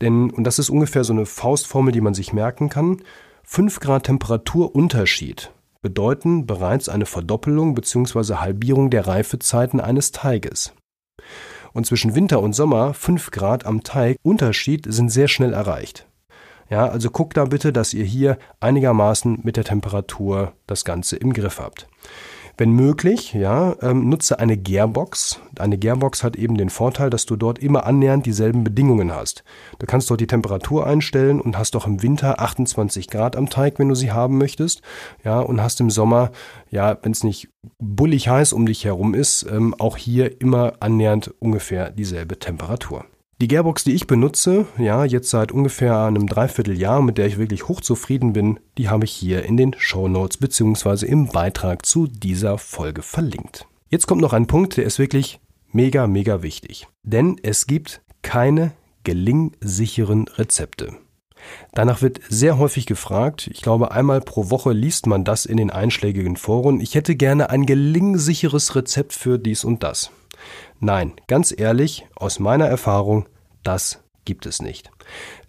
Denn, 0.00 0.30
und 0.30 0.44
das 0.44 0.58
ist 0.58 0.70
ungefähr 0.70 1.04
so 1.04 1.12
eine 1.12 1.26
Faustformel, 1.26 1.92
die 1.92 2.00
man 2.00 2.14
sich 2.14 2.32
merken 2.32 2.68
kann, 2.68 3.02
5 3.44 3.80
Grad 3.80 4.04
Temperaturunterschied 4.04 5.52
bedeuten 5.82 6.46
bereits 6.46 6.88
eine 6.88 7.06
Verdoppelung 7.06 7.74
bzw. 7.74 8.34
Halbierung 8.34 8.90
der 8.90 9.06
Reifezeiten 9.06 9.80
eines 9.80 10.12
Teiges. 10.12 10.72
Und 11.72 11.86
zwischen 11.86 12.14
Winter 12.14 12.40
und 12.40 12.54
Sommer 12.54 12.94
5 12.94 13.30
Grad 13.30 13.66
am 13.66 13.82
Teig 13.82 14.16
Unterschied 14.22 14.86
sind 14.88 15.10
sehr 15.10 15.28
schnell 15.28 15.52
erreicht. 15.52 16.06
Ja, 16.68 16.88
also 16.88 17.10
guckt 17.10 17.36
da 17.36 17.44
bitte, 17.44 17.72
dass 17.72 17.94
ihr 17.94 18.04
hier 18.04 18.38
einigermaßen 18.60 19.40
mit 19.42 19.56
der 19.56 19.64
Temperatur 19.64 20.54
das 20.66 20.84
Ganze 20.84 21.16
im 21.16 21.32
Griff 21.32 21.60
habt. 21.60 21.86
Wenn 22.58 22.70
möglich, 22.70 23.34
ja, 23.34 23.76
ähm, 23.82 24.08
nutze 24.08 24.38
eine 24.38 24.56
Gearbox. 24.56 25.40
Eine 25.58 25.76
Gearbox 25.76 26.22
hat 26.22 26.36
eben 26.36 26.56
den 26.56 26.70
Vorteil, 26.70 27.10
dass 27.10 27.26
du 27.26 27.36
dort 27.36 27.58
immer 27.58 27.84
annähernd 27.84 28.24
dieselben 28.24 28.64
Bedingungen 28.64 29.14
hast. 29.14 29.44
Du 29.78 29.84
kannst 29.84 30.08
dort 30.08 30.22
die 30.22 30.26
Temperatur 30.26 30.86
einstellen 30.86 31.40
und 31.42 31.58
hast 31.58 31.74
doch 31.74 31.86
im 31.86 32.02
Winter 32.02 32.40
28 32.40 33.08
Grad 33.08 33.36
am 33.36 33.50
Teig, 33.50 33.78
wenn 33.78 33.90
du 33.90 33.94
sie 33.94 34.10
haben 34.10 34.38
möchtest. 34.38 34.80
Ja, 35.22 35.40
und 35.40 35.60
hast 35.60 35.80
im 35.80 35.90
Sommer, 35.90 36.30
ja, 36.70 36.96
wenn 37.02 37.12
es 37.12 37.24
nicht 37.24 37.50
bullig 37.78 38.28
heiß 38.28 38.54
um 38.54 38.64
dich 38.64 38.86
herum 38.86 39.12
ist, 39.12 39.46
ähm, 39.50 39.74
auch 39.78 39.98
hier 39.98 40.40
immer 40.40 40.74
annähernd 40.80 41.34
ungefähr 41.38 41.90
dieselbe 41.90 42.38
Temperatur. 42.38 43.04
Die 43.38 43.48
Gearbox, 43.48 43.84
die 43.84 43.92
ich 43.92 44.06
benutze, 44.06 44.64
ja, 44.78 45.04
jetzt 45.04 45.28
seit 45.28 45.52
ungefähr 45.52 45.98
einem 45.98 46.26
Dreivierteljahr, 46.26 47.02
mit 47.02 47.18
der 47.18 47.26
ich 47.26 47.36
wirklich 47.36 47.68
hochzufrieden 47.68 48.32
bin, 48.32 48.58
die 48.78 48.88
habe 48.88 49.04
ich 49.04 49.12
hier 49.12 49.44
in 49.44 49.58
den 49.58 49.74
Show 49.76 50.08
Notes 50.08 50.38
beziehungsweise 50.38 51.04
im 51.04 51.26
Beitrag 51.26 51.84
zu 51.84 52.06
dieser 52.06 52.56
Folge 52.56 53.02
verlinkt. 53.02 53.66
Jetzt 53.90 54.06
kommt 54.06 54.22
noch 54.22 54.32
ein 54.32 54.46
Punkt, 54.46 54.78
der 54.78 54.84
ist 54.84 54.98
wirklich 54.98 55.38
mega, 55.70 56.06
mega 56.06 56.40
wichtig. 56.40 56.86
Denn 57.02 57.38
es 57.42 57.66
gibt 57.66 58.00
keine 58.22 58.72
gelingsicheren 59.04 60.28
Rezepte. 60.28 60.94
Danach 61.74 62.00
wird 62.00 62.20
sehr 62.30 62.56
häufig 62.56 62.86
gefragt. 62.86 63.50
Ich 63.52 63.60
glaube, 63.60 63.90
einmal 63.90 64.22
pro 64.22 64.48
Woche 64.48 64.72
liest 64.72 65.06
man 65.06 65.24
das 65.24 65.44
in 65.44 65.58
den 65.58 65.70
einschlägigen 65.70 66.36
Foren. 66.36 66.80
Ich 66.80 66.94
hätte 66.94 67.14
gerne 67.14 67.50
ein 67.50 67.66
gelingsicheres 67.66 68.74
Rezept 68.74 69.12
für 69.12 69.38
dies 69.38 69.62
und 69.62 69.82
das. 69.82 70.10
Nein, 70.80 71.14
ganz 71.26 71.54
ehrlich, 71.56 72.06
aus 72.16 72.38
meiner 72.38 72.66
Erfahrung, 72.66 73.26
das 73.62 74.02
gibt 74.24 74.44
es 74.44 74.60
nicht. 74.60 74.90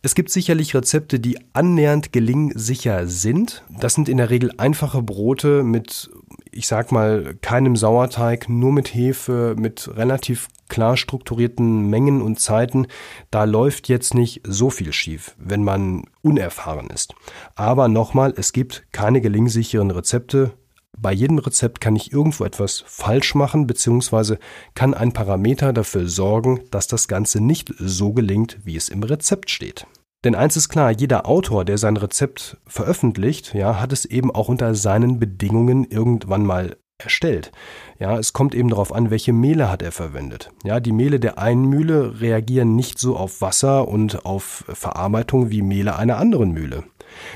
Es 0.02 0.16
gibt 0.16 0.30
sicherlich 0.30 0.74
Rezepte, 0.74 1.20
die 1.20 1.38
annähernd 1.54 2.14
gelingsicher 2.14 3.08
sind. 3.08 3.64
Das 3.80 3.96
sind 3.96 4.08
in 4.08 4.18
der 4.18 4.30
Regel 4.30 4.54
einfache 4.58 5.02
Brote 5.02 5.64
mit, 5.64 6.10
ich 6.52 6.68
sag 6.68 6.92
mal, 6.92 7.36
keinem 7.42 7.76
Sauerteig, 7.76 8.48
nur 8.48 8.72
mit 8.72 8.94
Hefe, 8.94 9.56
mit 9.58 9.90
relativ 9.98 10.48
klar 10.70 10.96
strukturierten 10.96 11.90
Mengen 11.90 12.22
und 12.22 12.40
Zeiten. 12.40 12.88
Da 13.32 13.44
läuft 13.44 13.90
jetzt 13.90 14.14
nicht 14.14 14.42
so 14.46 14.70
viel 14.70 14.94
schief, 14.94 15.36
wenn 15.38 15.64
man 15.64 16.04
unerfahren 16.22 16.90
ist. 16.90 17.16
Aber 17.56 17.88
nochmal, 17.88 18.34
es 18.38 18.54
gibt 18.54 18.88
keine 18.92 19.20
gelingsicheren 19.20 19.92
Rezepte 19.92 20.54
bei 21.00 21.14
jedem 21.14 21.38
Rezept 21.38 21.80
kann 21.80 21.96
ich 21.96 22.12
irgendwo 22.12 22.44
etwas 22.44 22.84
falsch 22.88 23.36
machen, 23.36 23.68
beziehungsweise 23.68 24.40
kann 24.74 24.94
ein 24.94 25.14
Parameter 25.14 25.74
dafür 25.74 26.08
sorgen, 26.08 26.62
dass 26.72 26.88
das 26.88 27.08
Ganze 27.08 27.40
nicht 27.40 27.74
so 27.78 28.14
gelingt, 28.14 28.58
wie 28.64 28.76
es 28.76 28.90
im 28.90 29.04
Rezept 29.04 29.50
steht. 29.50 29.86
Denn 30.24 30.36
eins 30.36 30.58
ist 30.58 30.70
klar, 30.70 30.92
jeder 30.92 31.28
Autor, 31.28 31.64
der 31.64 31.78
sein 31.78 31.96
Rezept 31.96 32.58
veröffentlicht, 32.66 33.54
ja, 33.54 33.80
hat 33.80 33.94
es 33.94 34.06
eben 34.06 34.32
auch 34.32 34.50
unter 34.50 34.74
seinen 34.74 35.20
Bedingungen 35.20 35.86
irgendwann 35.86 36.46
mal 36.46 36.76
erstellt. 36.98 37.52
Ja, 38.00 38.18
es 38.18 38.34
kommt 38.34 38.56
eben 38.56 38.70
darauf 38.70 38.92
an, 38.92 39.12
welche 39.12 39.34
Mehle 39.34 39.70
hat 39.70 39.82
er 39.82 39.92
verwendet. 39.92 40.52
Ja, 40.64 40.80
die 40.80 40.92
Mehle 40.92 41.20
der 41.20 41.38
einen 41.38 41.66
Mühle 41.66 42.20
reagieren 42.20 42.76
nicht 42.76 42.98
so 42.98 43.16
auf 43.16 43.42
Wasser 43.42 43.88
und 43.88 44.26
auf 44.26 44.66
Verarbeitung 44.68 45.52
wie 45.52 45.62
Mehle 45.62 45.96
einer 45.96 46.18
anderen 46.18 46.52
Mühle. 46.52 46.84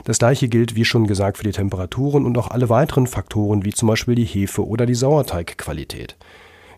Das 0.03 0.19
gleiche 0.19 0.47
gilt, 0.47 0.75
wie 0.75 0.85
schon 0.85 1.07
gesagt, 1.07 1.37
für 1.37 1.43
die 1.43 1.51
Temperaturen 1.51 2.25
und 2.25 2.37
auch 2.37 2.49
alle 2.49 2.69
weiteren 2.69 3.07
Faktoren, 3.07 3.65
wie 3.65 3.73
zum 3.73 3.87
Beispiel 3.87 4.15
die 4.15 4.25
Hefe 4.25 4.67
oder 4.67 4.85
die 4.85 4.95
Sauerteigqualität. 4.95 6.17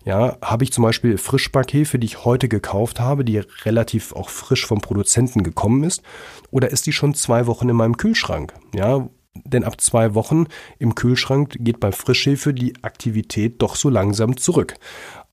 Ja, 0.04 0.36
habe 0.42 0.64
ich 0.64 0.72
zum 0.72 0.84
Beispiel 0.84 1.16
Frischbackhefe, 1.16 1.98
die 1.98 2.06
ich 2.06 2.24
heute 2.26 2.48
gekauft 2.48 3.00
habe, 3.00 3.24
die 3.24 3.38
relativ 3.64 4.12
auch 4.12 4.28
frisch 4.28 4.66
vom 4.66 4.80
Produzenten 4.80 5.42
gekommen 5.42 5.82
ist, 5.82 6.02
oder 6.50 6.70
ist 6.70 6.86
die 6.86 6.92
schon 6.92 7.14
zwei 7.14 7.46
Wochen 7.46 7.70
in 7.70 7.76
meinem 7.76 7.96
Kühlschrank? 7.96 8.52
Ja, 8.74 9.08
denn 9.44 9.64
ab 9.64 9.80
zwei 9.80 10.14
Wochen 10.14 10.46
im 10.78 10.94
Kühlschrank 10.94 11.56
geht 11.58 11.80
bei 11.80 11.90
Frischhefe 11.90 12.54
die 12.54 12.74
Aktivität 12.82 13.62
doch 13.62 13.76
so 13.76 13.88
langsam 13.88 14.36
zurück. 14.36 14.74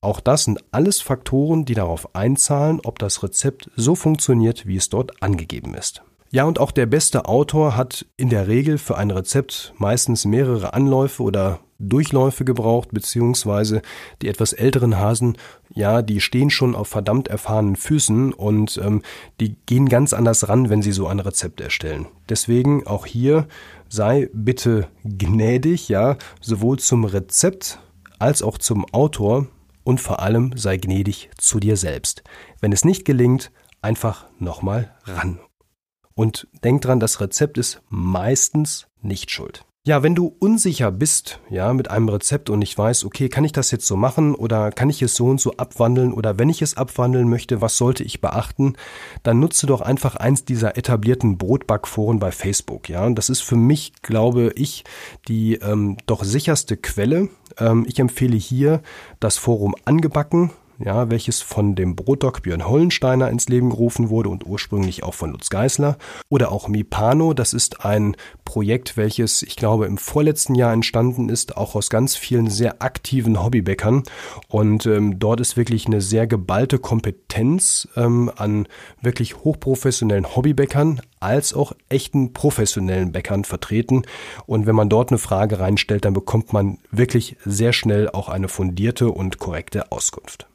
Auch 0.00 0.20
das 0.20 0.44
sind 0.44 0.58
alles 0.72 1.00
Faktoren, 1.00 1.64
die 1.64 1.74
darauf 1.74 2.14
einzahlen, 2.14 2.80
ob 2.82 2.98
das 2.98 3.22
Rezept 3.22 3.70
so 3.76 3.94
funktioniert, 3.94 4.66
wie 4.66 4.76
es 4.76 4.88
dort 4.88 5.22
angegeben 5.22 5.74
ist. 5.74 6.02
Ja, 6.34 6.44
und 6.44 6.58
auch 6.58 6.70
der 6.70 6.86
beste 6.86 7.26
Autor 7.26 7.76
hat 7.76 8.06
in 8.16 8.30
der 8.30 8.48
Regel 8.48 8.78
für 8.78 8.96
ein 8.96 9.10
Rezept 9.10 9.74
meistens 9.76 10.24
mehrere 10.24 10.72
Anläufe 10.72 11.22
oder 11.22 11.60
Durchläufe 11.78 12.46
gebraucht, 12.46 12.88
beziehungsweise 12.90 13.82
die 14.22 14.28
etwas 14.28 14.54
älteren 14.54 14.98
Hasen, 14.98 15.36
ja, 15.74 16.00
die 16.00 16.22
stehen 16.22 16.48
schon 16.48 16.74
auf 16.74 16.88
verdammt 16.88 17.28
erfahrenen 17.28 17.76
Füßen 17.76 18.32
und 18.32 18.80
ähm, 18.82 19.02
die 19.40 19.56
gehen 19.66 19.90
ganz 19.90 20.14
anders 20.14 20.48
ran, 20.48 20.70
wenn 20.70 20.80
sie 20.80 20.92
so 20.92 21.06
ein 21.06 21.20
Rezept 21.20 21.60
erstellen. 21.60 22.06
Deswegen 22.30 22.86
auch 22.86 23.04
hier 23.04 23.46
sei 23.90 24.30
bitte 24.32 24.88
gnädig, 25.04 25.90
ja, 25.90 26.16
sowohl 26.40 26.78
zum 26.78 27.04
Rezept 27.04 27.78
als 28.18 28.42
auch 28.42 28.56
zum 28.56 28.86
Autor 28.94 29.48
und 29.84 30.00
vor 30.00 30.20
allem 30.20 30.56
sei 30.56 30.78
gnädig 30.78 31.28
zu 31.36 31.60
dir 31.60 31.76
selbst. 31.76 32.22
Wenn 32.62 32.72
es 32.72 32.86
nicht 32.86 33.04
gelingt, 33.04 33.52
einfach 33.82 34.24
nochmal 34.38 34.94
ran 35.04 35.38
und 36.14 36.48
denk 36.64 36.82
dran, 36.82 37.00
das 37.00 37.20
Rezept 37.20 37.58
ist 37.58 37.82
meistens 37.88 38.86
nicht 39.00 39.30
schuld. 39.30 39.64
Ja, 39.84 40.04
wenn 40.04 40.14
du 40.14 40.32
unsicher 40.38 40.92
bist, 40.92 41.40
ja, 41.50 41.72
mit 41.72 41.90
einem 41.90 42.08
Rezept 42.08 42.50
und 42.50 42.60
nicht 42.60 42.78
weißt, 42.78 43.04
okay, 43.04 43.28
kann 43.28 43.42
ich 43.42 43.50
das 43.50 43.72
jetzt 43.72 43.88
so 43.88 43.96
machen 43.96 44.36
oder 44.36 44.70
kann 44.70 44.88
ich 44.88 45.02
es 45.02 45.16
so 45.16 45.26
und 45.26 45.40
so 45.40 45.54
abwandeln 45.56 46.12
oder 46.12 46.38
wenn 46.38 46.48
ich 46.48 46.62
es 46.62 46.76
abwandeln 46.76 47.28
möchte, 47.28 47.60
was 47.60 47.78
sollte 47.78 48.04
ich 48.04 48.20
beachten, 48.20 48.74
dann 49.24 49.40
nutze 49.40 49.66
doch 49.66 49.80
einfach 49.80 50.14
eins 50.14 50.44
dieser 50.44 50.76
etablierten 50.76 51.36
Brotbackforen 51.36 52.20
bei 52.20 52.30
Facebook, 52.30 52.88
ja. 52.88 53.04
Und 53.04 53.16
das 53.16 53.28
ist 53.28 53.40
für 53.40 53.56
mich, 53.56 53.92
glaube 54.02 54.52
ich, 54.54 54.84
die 55.26 55.54
ähm, 55.54 55.96
doch 56.06 56.22
sicherste 56.22 56.76
Quelle. 56.76 57.28
Ähm, 57.58 57.84
ich 57.88 57.98
empfehle 57.98 58.36
hier 58.36 58.82
das 59.18 59.36
Forum 59.36 59.74
Angebacken 59.84 60.52
ja, 60.78 61.10
welches 61.10 61.40
von 61.40 61.74
dem 61.74 61.96
Brotdoc 61.96 62.42
Björn 62.42 62.66
Hollensteiner 62.66 63.30
ins 63.30 63.48
Leben 63.48 63.70
gerufen 63.70 64.08
wurde 64.08 64.28
und 64.28 64.46
ursprünglich 64.46 65.02
auch 65.02 65.14
von 65.14 65.32
Lutz 65.32 65.50
Geisler. 65.50 65.96
Oder 66.28 66.52
auch 66.52 66.68
Mipano, 66.68 67.34
das 67.34 67.52
ist 67.52 67.84
ein 67.84 68.16
Projekt, 68.44 68.96
welches 68.96 69.42
ich 69.42 69.56
glaube 69.56 69.86
im 69.86 69.98
vorletzten 69.98 70.54
Jahr 70.54 70.72
entstanden 70.72 71.28
ist, 71.28 71.56
auch 71.56 71.74
aus 71.74 71.90
ganz 71.90 72.16
vielen 72.16 72.50
sehr 72.50 72.82
aktiven 72.82 73.42
Hobbybäckern. 73.42 74.02
Und 74.48 74.86
ähm, 74.86 75.18
dort 75.18 75.40
ist 75.40 75.56
wirklich 75.56 75.86
eine 75.86 76.00
sehr 76.00 76.26
geballte 76.26 76.78
Kompetenz 76.78 77.88
ähm, 77.96 78.30
an 78.36 78.66
wirklich 79.00 79.38
hochprofessionellen 79.38 80.36
Hobbybäckern, 80.36 81.00
als 81.20 81.54
auch 81.54 81.72
echten 81.88 82.32
professionellen 82.32 83.12
Bäckern 83.12 83.44
vertreten. 83.44 84.02
Und 84.46 84.66
wenn 84.66 84.74
man 84.74 84.88
dort 84.88 85.10
eine 85.10 85.18
Frage 85.18 85.60
reinstellt, 85.60 86.04
dann 86.04 86.14
bekommt 86.14 86.52
man 86.52 86.78
wirklich 86.90 87.36
sehr 87.44 87.72
schnell 87.72 88.10
auch 88.10 88.28
eine 88.28 88.48
fundierte 88.48 89.10
und 89.10 89.38
korrekte 89.38 89.92
Auskunft. 89.92 90.48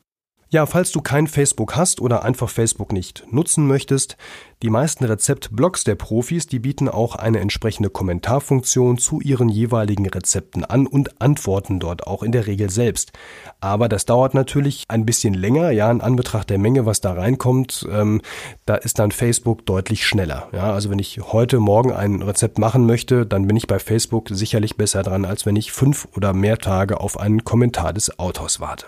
Ja, 0.50 0.66
falls 0.66 0.94
du 0.94 1.02
kein 1.02 1.28
Facebook 1.28 1.76
hast 1.76 2.00
oder 2.00 2.24
einfach 2.24 2.50
Facebook 2.50 2.94
nicht 2.94 3.26
nutzen 3.30 3.68
möchtest, 3.68 4.16
die 4.64 4.70
meisten 4.70 5.04
Rezeptblogs 5.04 5.84
der 5.84 5.96
Profis, 5.96 6.48
die 6.48 6.60
bieten 6.60 6.88
auch 6.88 7.18
eine 7.18 7.42
entsprechende 7.42 7.90
Kommentarfunktion 7.90 8.98
zu 8.98 9.20
ihren 9.20 9.50
jeweiligen 9.50 10.08
Rezepten 10.08 10.64
an 10.64 10.88
und 10.88 11.22
antworten 11.22 11.82
dort 11.82 12.08
auch 12.08 12.24
in 12.24 12.32
der 12.32 12.48
Regel 12.48 12.70
selbst. 12.70 13.12
Aber 13.60 13.90
das 13.90 14.06
dauert 14.06 14.34
natürlich 14.36 14.86
ein 14.88 15.06
bisschen 15.06 15.34
länger, 15.34 15.72
ja, 15.72 15.92
in 15.92 16.00
Anbetracht 16.00 16.50
der 16.50 16.60
Menge, 16.60 16.86
was 16.86 17.02
da 17.02 17.12
reinkommt, 17.12 17.86
ähm, 17.92 18.22
da 18.66 18.76
ist 18.76 19.00
dann 19.00 19.12
Facebook 19.12 19.66
deutlich 19.66 20.08
schneller. 20.08 20.48
Ja, 20.54 20.72
also 20.72 20.90
wenn 20.90 21.00
ich 21.00 21.20
heute 21.20 21.60
Morgen 21.60 21.92
ein 21.92 22.22
Rezept 22.22 22.58
machen 22.58 22.86
möchte, 22.86 23.26
dann 23.26 23.48
bin 23.48 23.58
ich 23.58 23.68
bei 23.68 23.80
Facebook 23.80 24.30
sicherlich 24.30 24.78
besser 24.78 25.04
dran, 25.04 25.26
als 25.26 25.46
wenn 25.46 25.58
ich 25.58 25.74
fünf 25.74 26.08
oder 26.16 26.32
mehr 26.32 26.58
Tage 26.58 27.02
auf 27.02 27.20
einen 27.20 27.44
Kommentar 27.44 27.92
des 27.92 28.18
Autors 28.18 28.62
warte. 28.62 28.86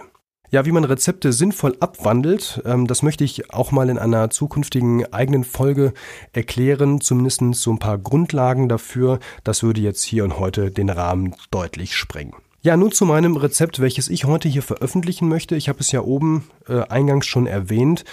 Ja, 0.51 0.65
wie 0.65 0.71
man 0.71 0.83
Rezepte 0.83 1.31
sinnvoll 1.31 1.77
abwandelt, 1.79 2.61
ähm, 2.65 2.87
das 2.87 3.03
möchte 3.03 3.23
ich 3.23 3.53
auch 3.53 3.71
mal 3.71 3.87
in 3.87 3.99
einer 3.99 4.31
zukünftigen 4.31 5.05
eigenen 5.13 5.43
Folge 5.43 5.93
erklären, 6.33 7.01
zumindest 7.01 7.41
so 7.61 7.71
ein 7.71 7.77
paar 7.77 7.99
Grundlagen 7.99 8.67
dafür. 8.67 9.19
Das 9.43 9.61
würde 9.61 9.81
jetzt 9.81 10.03
hier 10.03 10.23
und 10.23 10.39
heute 10.39 10.71
den 10.71 10.89
Rahmen 10.89 11.35
deutlich 11.51 11.95
sprengen. 11.95 12.33
Ja, 12.61 12.75
nun 12.75 12.91
zu 12.91 13.05
meinem 13.05 13.37
Rezept, 13.37 13.79
welches 13.79 14.09
ich 14.09 14.25
heute 14.25 14.49
hier 14.49 14.61
veröffentlichen 14.61 15.29
möchte. 15.29 15.55
Ich 15.55 15.69
habe 15.69 15.79
es 15.79 15.93
ja 15.93 16.01
oben 16.01 16.49
äh, 16.67 16.81
eingangs 16.81 17.25
schon 17.25 17.47
erwähnt. 17.47 18.03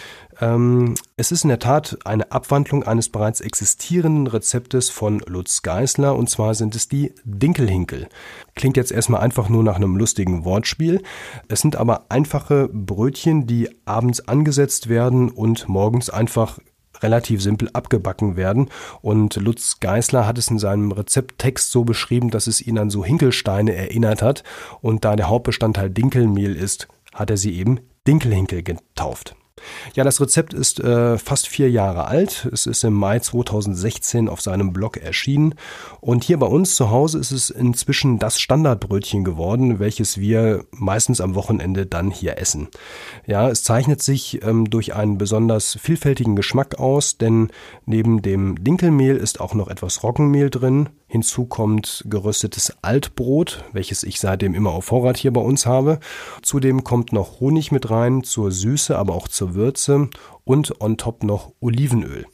Ähm, 0.41 0.95
es 1.17 1.33
ist 1.33 1.43
in 1.43 1.49
der 1.49 1.59
Tat 1.59 1.99
eine 2.05 2.31
Abwandlung 2.31 2.85
eines 2.85 3.09
bereits 3.09 3.41
existierenden 3.41 4.29
Rezeptes 4.29 4.89
von 4.89 5.19
Lutz 5.27 5.63
Geisler 5.63 6.15
und 6.15 6.31
zwar 6.31 6.55
sind 6.55 6.77
es 6.77 6.89
die 6.89 7.13
Dinkelhinkel. 7.25 8.07
Klingt 8.55 8.77
jetzt 8.77 8.93
erstmal 8.93 9.21
einfach 9.21 9.49
nur 9.49 9.65
nach 9.65 9.75
einem 9.75 9.97
lustigen 9.97 10.45
Wortspiel. 10.45 11.03
Es 11.49 11.61
sind 11.61 11.75
aber 11.75 12.07
einfache 12.09 12.69
Brötchen, 12.73 13.49
die 13.49 13.69
abends 13.85 14.29
angesetzt 14.29 14.89
werden 14.89 15.29
und 15.29 15.69
morgens 15.69 16.09
einfach 16.09 16.61
relativ 17.03 17.43
simpel 17.43 17.71
abgebacken 17.73 18.37
werden. 18.37 18.69
Und 19.03 19.37
Lutz 19.37 19.81
Geisler 19.81 20.27
hat 20.27 20.39
es 20.39 20.49
in 20.49 20.59
seinem 20.59 20.93
Rezepttext 20.93 21.71
so 21.71 21.85
beschrieben, 21.85 22.31
dass 22.31 22.47
es 22.47 22.61
ihn 22.61 22.79
an 22.79 22.91
so 22.91 23.05
Hinkelsteine 23.05 23.75
erinnert 23.75 24.23
hat. 24.23 24.43
Und 24.81 25.05
da 25.05 25.17
der 25.17 25.29
Hauptbestandteil 25.29 25.91
Dinkelmehl 25.91 26.55
ist, 26.57 26.89
hat 27.15 27.31
er 27.31 27.37
sie 27.37 27.57
eben 27.57 27.81
Dinkelhinkel 28.07 28.63
getauft. 28.63 29.37
Ja, 29.95 30.05
das 30.05 30.21
Rezept 30.21 30.53
ist 30.53 30.81
äh, 30.81 31.17
fast 31.19 31.49
vier 31.49 31.71
Jahre 31.71 32.07
alt. 32.07 32.49
Es 32.53 32.67
ist 32.67 32.85
im 32.85 32.93
Mai 32.93 33.19
2016 33.19 34.29
auf 34.29 34.41
seinem 34.41 34.73
Blog 34.73 34.99
erschienen. 34.99 35.55
Und 36.01 36.25
hier 36.25 36.39
bei 36.39 36.47
uns 36.47 36.77
zu 36.77 36.91
Hause 36.91 37.19
ist 37.19 37.31
es 37.31 37.51
inzwischen 37.51 38.19
das 38.19 38.39
Standardbrötchen 38.39 39.25
geworden, 39.25 39.79
welches 39.79 40.19
wir 40.19 40.65
meistens 40.73 41.21
am 41.21 41.35
Wochenende 41.35 41.87
dann 41.87 42.11
hier 42.11 42.39
essen. 42.39 42.69
Ja, 43.27 43.49
es 43.49 43.63
zeichnet 43.63 44.03
sich 44.03 44.43
ähm, 44.43 44.69
durch 44.69 44.95
einen 44.95 45.19
besonders 45.19 45.79
vielfältigen 45.81 46.37
Geschmack 46.37 46.79
aus, 46.79 47.17
denn 47.17 47.49
neben 47.87 48.23
dem 48.23 48.63
Dinkelmehl 48.63 49.17
ist 49.17 49.41
auch 49.41 49.55
noch 49.55 49.69
etwas 49.69 50.03
Roggenmehl 50.03 50.51
drin, 50.51 50.91
Hinzu 51.17 51.47
kommt 51.47 52.05
geröstetes 52.11 52.77
Altbrot, 52.83 53.65
welches 53.73 54.03
ich 54.03 54.21
seitdem 54.21 54.55
immer 54.55 54.73
auf 54.73 54.85
Vorrat 54.85 55.17
hier 55.17 55.33
bei 55.33 55.41
uns 55.41 55.65
habe. 55.65 55.99
Zudem 56.43 56.85
kommt 56.85 57.11
noch 57.15 57.41
Honig 57.41 57.73
mit 57.73 57.89
rein 57.89 58.23
zur 58.23 58.53
Süße, 58.53 58.99
aber 58.99 59.15
auch 59.15 59.27
zur 59.27 59.55
Würze 59.55 60.11
und 60.45 60.79
on 60.79 60.99
top 60.99 61.23
noch 61.23 61.55
Olivenöl. 61.61 62.27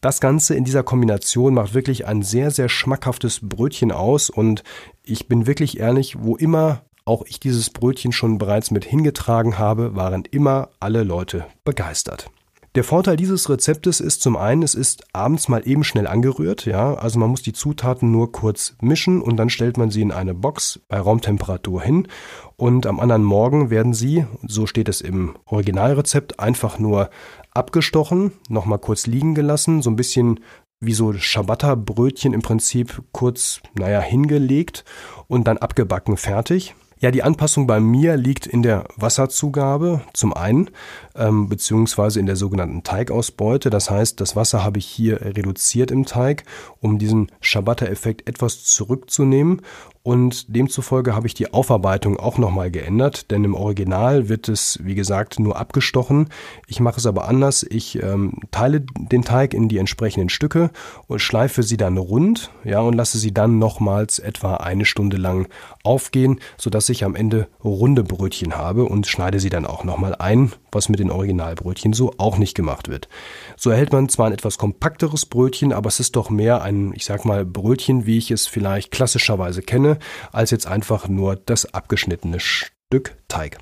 Das 0.00 0.20
Ganze 0.20 0.54
in 0.54 0.62
dieser 0.62 0.84
Kombination 0.84 1.54
macht 1.54 1.74
wirklich 1.74 2.06
ein 2.06 2.22
sehr, 2.22 2.52
sehr 2.52 2.68
schmackhaftes 2.68 3.40
Brötchen 3.42 3.90
aus 3.90 4.30
und 4.30 4.62
ich 5.02 5.26
bin 5.26 5.48
wirklich 5.48 5.80
ehrlich, 5.80 6.16
wo 6.20 6.36
immer 6.36 6.82
auch 7.06 7.24
ich 7.26 7.40
dieses 7.40 7.70
Brötchen 7.70 8.12
schon 8.12 8.38
bereits 8.38 8.70
mit 8.70 8.84
hingetragen 8.84 9.58
habe, 9.58 9.96
waren 9.96 10.22
immer 10.30 10.68
alle 10.78 11.02
Leute 11.02 11.44
begeistert. 11.64 12.30
Der 12.78 12.84
Vorteil 12.84 13.16
dieses 13.16 13.50
Rezeptes 13.50 13.98
ist 13.98 14.22
zum 14.22 14.36
einen, 14.36 14.62
es 14.62 14.76
ist 14.76 15.12
abends 15.12 15.48
mal 15.48 15.66
eben 15.66 15.82
schnell 15.82 16.06
angerührt, 16.06 16.64
ja, 16.64 16.94
also 16.94 17.18
man 17.18 17.28
muss 17.28 17.42
die 17.42 17.52
Zutaten 17.52 18.12
nur 18.12 18.30
kurz 18.30 18.76
mischen 18.80 19.20
und 19.20 19.36
dann 19.36 19.50
stellt 19.50 19.76
man 19.76 19.90
sie 19.90 20.00
in 20.00 20.12
eine 20.12 20.32
Box 20.32 20.78
bei 20.86 21.00
Raumtemperatur 21.00 21.82
hin 21.82 22.06
und 22.54 22.86
am 22.86 23.00
anderen 23.00 23.24
Morgen 23.24 23.70
werden 23.70 23.94
sie, 23.94 24.26
so 24.46 24.66
steht 24.66 24.88
es 24.88 25.00
im 25.00 25.34
Originalrezept, 25.46 26.38
einfach 26.38 26.78
nur 26.78 27.10
abgestochen, 27.52 28.30
nochmal 28.48 28.78
kurz 28.78 29.08
liegen 29.08 29.34
gelassen, 29.34 29.82
so 29.82 29.90
ein 29.90 29.96
bisschen 29.96 30.38
wie 30.78 30.94
so 30.94 31.12
Ciabatta-Brötchen 31.12 32.32
im 32.32 32.42
Prinzip 32.42 33.02
kurz, 33.10 33.60
naja, 33.76 33.98
hingelegt 33.98 34.84
und 35.26 35.48
dann 35.48 35.58
abgebacken 35.58 36.16
fertig. 36.16 36.76
Ja, 37.00 37.12
die 37.12 37.22
Anpassung 37.22 37.68
bei 37.68 37.78
mir 37.78 38.16
liegt 38.16 38.46
in 38.46 38.62
der 38.62 38.84
Wasserzugabe 38.96 40.00
zum 40.14 40.34
einen, 40.34 40.70
ähm, 41.14 41.48
beziehungsweise 41.48 42.18
in 42.18 42.26
der 42.26 42.34
sogenannten 42.34 42.82
Teigausbeute. 42.82 43.70
Das 43.70 43.88
heißt, 43.88 44.20
das 44.20 44.34
Wasser 44.34 44.64
habe 44.64 44.78
ich 44.78 44.86
hier 44.86 45.20
reduziert 45.20 45.92
im 45.92 46.06
Teig, 46.06 46.42
um 46.80 46.98
diesen 46.98 47.30
Ciabatta-Effekt 47.40 48.28
etwas 48.28 48.64
zurückzunehmen 48.64 49.62
und 50.02 50.54
demzufolge 50.54 51.14
habe 51.14 51.26
ich 51.26 51.34
die 51.34 51.52
Aufarbeitung 51.52 52.18
auch 52.18 52.38
nochmal 52.38 52.70
geändert, 52.70 53.30
denn 53.30 53.44
im 53.44 53.54
Original 53.54 54.28
wird 54.28 54.48
es, 54.48 54.78
wie 54.82 54.94
gesagt, 54.94 55.38
nur 55.38 55.58
abgestochen. 55.58 56.28
Ich 56.66 56.80
mache 56.80 56.98
es 56.98 57.06
aber 57.06 57.28
anders. 57.28 57.62
Ich 57.68 58.02
ähm, 58.02 58.40
teile 58.50 58.80
den 58.80 59.22
Teig 59.22 59.54
in 59.54 59.68
die 59.68 59.78
entsprechenden 59.78 60.28
Stücke 60.28 60.70
und 61.06 61.20
schleife 61.20 61.62
sie 61.62 61.76
dann 61.76 61.98
rund, 61.98 62.50
ja, 62.64 62.80
und 62.80 62.94
lasse 62.94 63.18
sie 63.18 63.32
dann 63.32 63.58
nochmals 63.58 64.18
etwa 64.18 64.56
eine 64.56 64.84
Stunde 64.84 65.16
lang 65.16 65.48
aufgehen, 65.82 66.40
sodass 66.56 66.88
ich 66.88 67.04
am 67.04 67.14
Ende 67.14 67.48
runde 67.62 68.04
Brötchen 68.04 68.56
habe 68.56 68.84
und 68.84 69.06
schneide 69.06 69.40
sie 69.40 69.50
dann 69.50 69.66
auch 69.66 69.84
nochmal 69.84 70.14
ein, 70.14 70.52
was 70.72 70.88
mit 70.88 70.98
den 70.98 71.10
Originalbrötchen 71.10 71.92
so 71.92 72.14
auch 72.18 72.38
nicht 72.38 72.54
gemacht 72.54 72.88
wird. 72.88 73.08
So 73.56 73.70
erhält 73.70 73.92
man 73.92 74.08
zwar 74.08 74.26
ein 74.26 74.32
etwas 74.32 74.58
kompakteres 74.58 75.26
Brötchen, 75.26 75.72
aber 75.72 75.88
es 75.88 76.00
ist 76.00 76.16
doch 76.16 76.30
mehr 76.30 76.62
ein, 76.62 76.92
ich 76.94 77.04
sag 77.04 77.24
mal, 77.24 77.44
Brötchen, 77.44 78.06
wie 78.06 78.18
ich 78.18 78.30
es 78.30 78.46
vielleicht 78.46 78.90
klassischerweise 78.90 79.62
kenne, 79.62 79.98
als 80.32 80.50
jetzt 80.50 80.66
einfach 80.66 81.08
nur 81.08 81.36
das 81.36 81.72
abgeschnittene 81.74 82.40
Stück 82.40 83.16
Teig. 83.28 83.58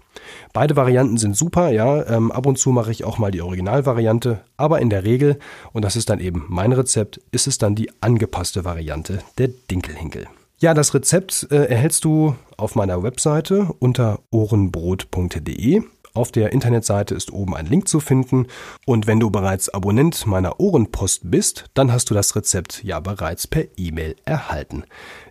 Beide 0.52 0.76
Varianten 0.76 1.18
sind 1.18 1.36
super, 1.36 1.70
ja. 1.70 2.06
Ähm, 2.08 2.30
ab 2.30 2.46
und 2.46 2.58
zu 2.58 2.70
mache 2.70 2.92
ich 2.92 3.04
auch 3.04 3.18
mal 3.18 3.32
die 3.32 3.42
Originalvariante, 3.42 4.40
aber 4.56 4.80
in 4.80 4.90
der 4.90 5.04
Regel, 5.04 5.38
und 5.72 5.84
das 5.84 5.96
ist 5.96 6.10
dann 6.10 6.20
eben 6.20 6.44
mein 6.48 6.72
Rezept, 6.72 7.20
ist 7.32 7.46
es 7.46 7.58
dann 7.58 7.74
die 7.74 7.90
angepasste 8.00 8.64
Variante 8.64 9.18
der 9.38 9.48
Dinkelhinkel. 9.48 10.28
Ja, 10.58 10.72
das 10.72 10.94
Rezept 10.94 11.48
äh, 11.50 11.66
erhältst 11.66 12.04
du 12.04 12.34
auf 12.56 12.76
meiner 12.76 13.02
Webseite 13.02 13.68
unter 13.78 14.20
ohrenbrot.de. 14.30 15.82
Auf 16.16 16.32
der 16.32 16.54
Internetseite 16.54 17.14
ist 17.14 17.30
oben 17.30 17.54
ein 17.54 17.66
Link 17.66 17.88
zu 17.88 18.00
finden 18.00 18.46
und 18.86 19.06
wenn 19.06 19.20
du 19.20 19.28
bereits 19.28 19.68
Abonnent 19.68 20.26
meiner 20.26 20.58
Ohrenpost 20.58 21.30
bist, 21.30 21.66
dann 21.74 21.92
hast 21.92 22.08
du 22.08 22.14
das 22.14 22.34
Rezept 22.34 22.82
ja 22.82 23.00
bereits 23.00 23.46
per 23.46 23.64
E-Mail 23.76 24.16
erhalten. 24.24 24.84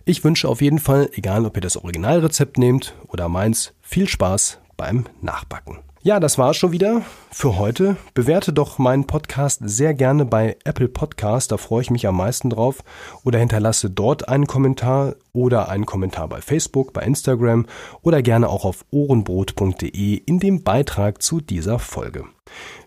Ich 0.04 0.22
wünsche 0.22 0.48
auf 0.48 0.62
jeden 0.62 0.78
Fall, 0.78 1.10
egal 1.14 1.44
ob 1.44 1.56
ihr 1.56 1.60
das 1.60 1.76
Originalrezept 1.76 2.56
nehmt 2.56 2.94
oder 3.08 3.28
meins, 3.28 3.72
viel 3.80 4.06
Spaß 4.06 4.60
beim 4.76 5.06
Nachbacken. 5.20 5.78
Ja, 6.06 6.20
das 6.20 6.38
war 6.38 6.54
schon 6.54 6.70
wieder 6.70 7.02
für 7.32 7.58
heute. 7.58 7.96
Bewerte 8.14 8.52
doch 8.52 8.78
meinen 8.78 9.08
Podcast 9.08 9.58
sehr 9.64 9.92
gerne 9.92 10.24
bei 10.24 10.56
Apple 10.62 10.86
Podcast, 10.86 11.50
da 11.50 11.56
freue 11.56 11.82
ich 11.82 11.90
mich 11.90 12.06
am 12.06 12.16
meisten 12.16 12.48
drauf. 12.48 12.84
Oder 13.24 13.40
hinterlasse 13.40 13.90
dort 13.90 14.28
einen 14.28 14.46
Kommentar 14.46 15.16
oder 15.32 15.68
einen 15.68 15.84
Kommentar 15.84 16.28
bei 16.28 16.40
Facebook, 16.40 16.92
bei 16.92 17.02
Instagram 17.02 17.66
oder 18.02 18.22
gerne 18.22 18.48
auch 18.48 18.64
auf 18.64 18.84
ohrenbrot.de 18.92 20.14
in 20.14 20.38
dem 20.38 20.62
Beitrag 20.62 21.22
zu 21.22 21.40
dieser 21.40 21.80
Folge. 21.80 22.22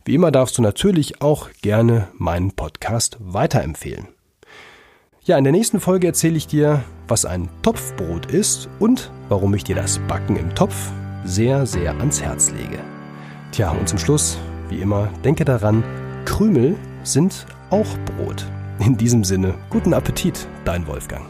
Wie 0.06 0.16
immer 0.16 0.32
darfst 0.32 0.58
du 0.58 0.62
natürlich 0.62 1.22
auch 1.22 1.50
gerne 1.62 2.08
meinen 2.14 2.54
Podcast 2.54 3.18
weiterempfehlen. 3.20 4.08
Ja, 5.26 5.38
in 5.38 5.44
der 5.44 5.52
nächsten 5.52 5.82
Folge 5.82 6.08
erzähle 6.08 6.38
ich 6.38 6.48
dir, 6.48 6.86
was 7.10 7.26
ein 7.26 7.50
Topfbrot 7.64 8.28
ist 8.28 8.70
und 8.80 9.12
warum 9.28 9.54
ich 9.56 9.66
dir 9.66 9.76
das 9.76 10.00
Backen 10.08 10.38
im 10.38 10.56
Topf 10.56 10.94
sehr, 11.26 11.66
sehr 11.66 11.98
ans 11.98 12.22
Herz 12.22 12.52
lege. 12.52 12.80
Tja, 13.52 13.72
und 13.72 13.90
zum 13.90 13.98
Schluss, 13.98 14.38
wie 14.70 14.80
immer, 14.80 15.10
denke 15.24 15.44
daran, 15.44 15.84
Krümel 16.26 16.76
sind 17.04 17.46
auch 17.72 17.98
Brot. 18.06 18.46
In 18.80 18.96
diesem 18.96 19.24
Sinne, 19.24 19.56
guten 19.70 19.94
Appetit, 19.94 20.48
dein 20.66 20.88
Wolfgang. 20.88 21.26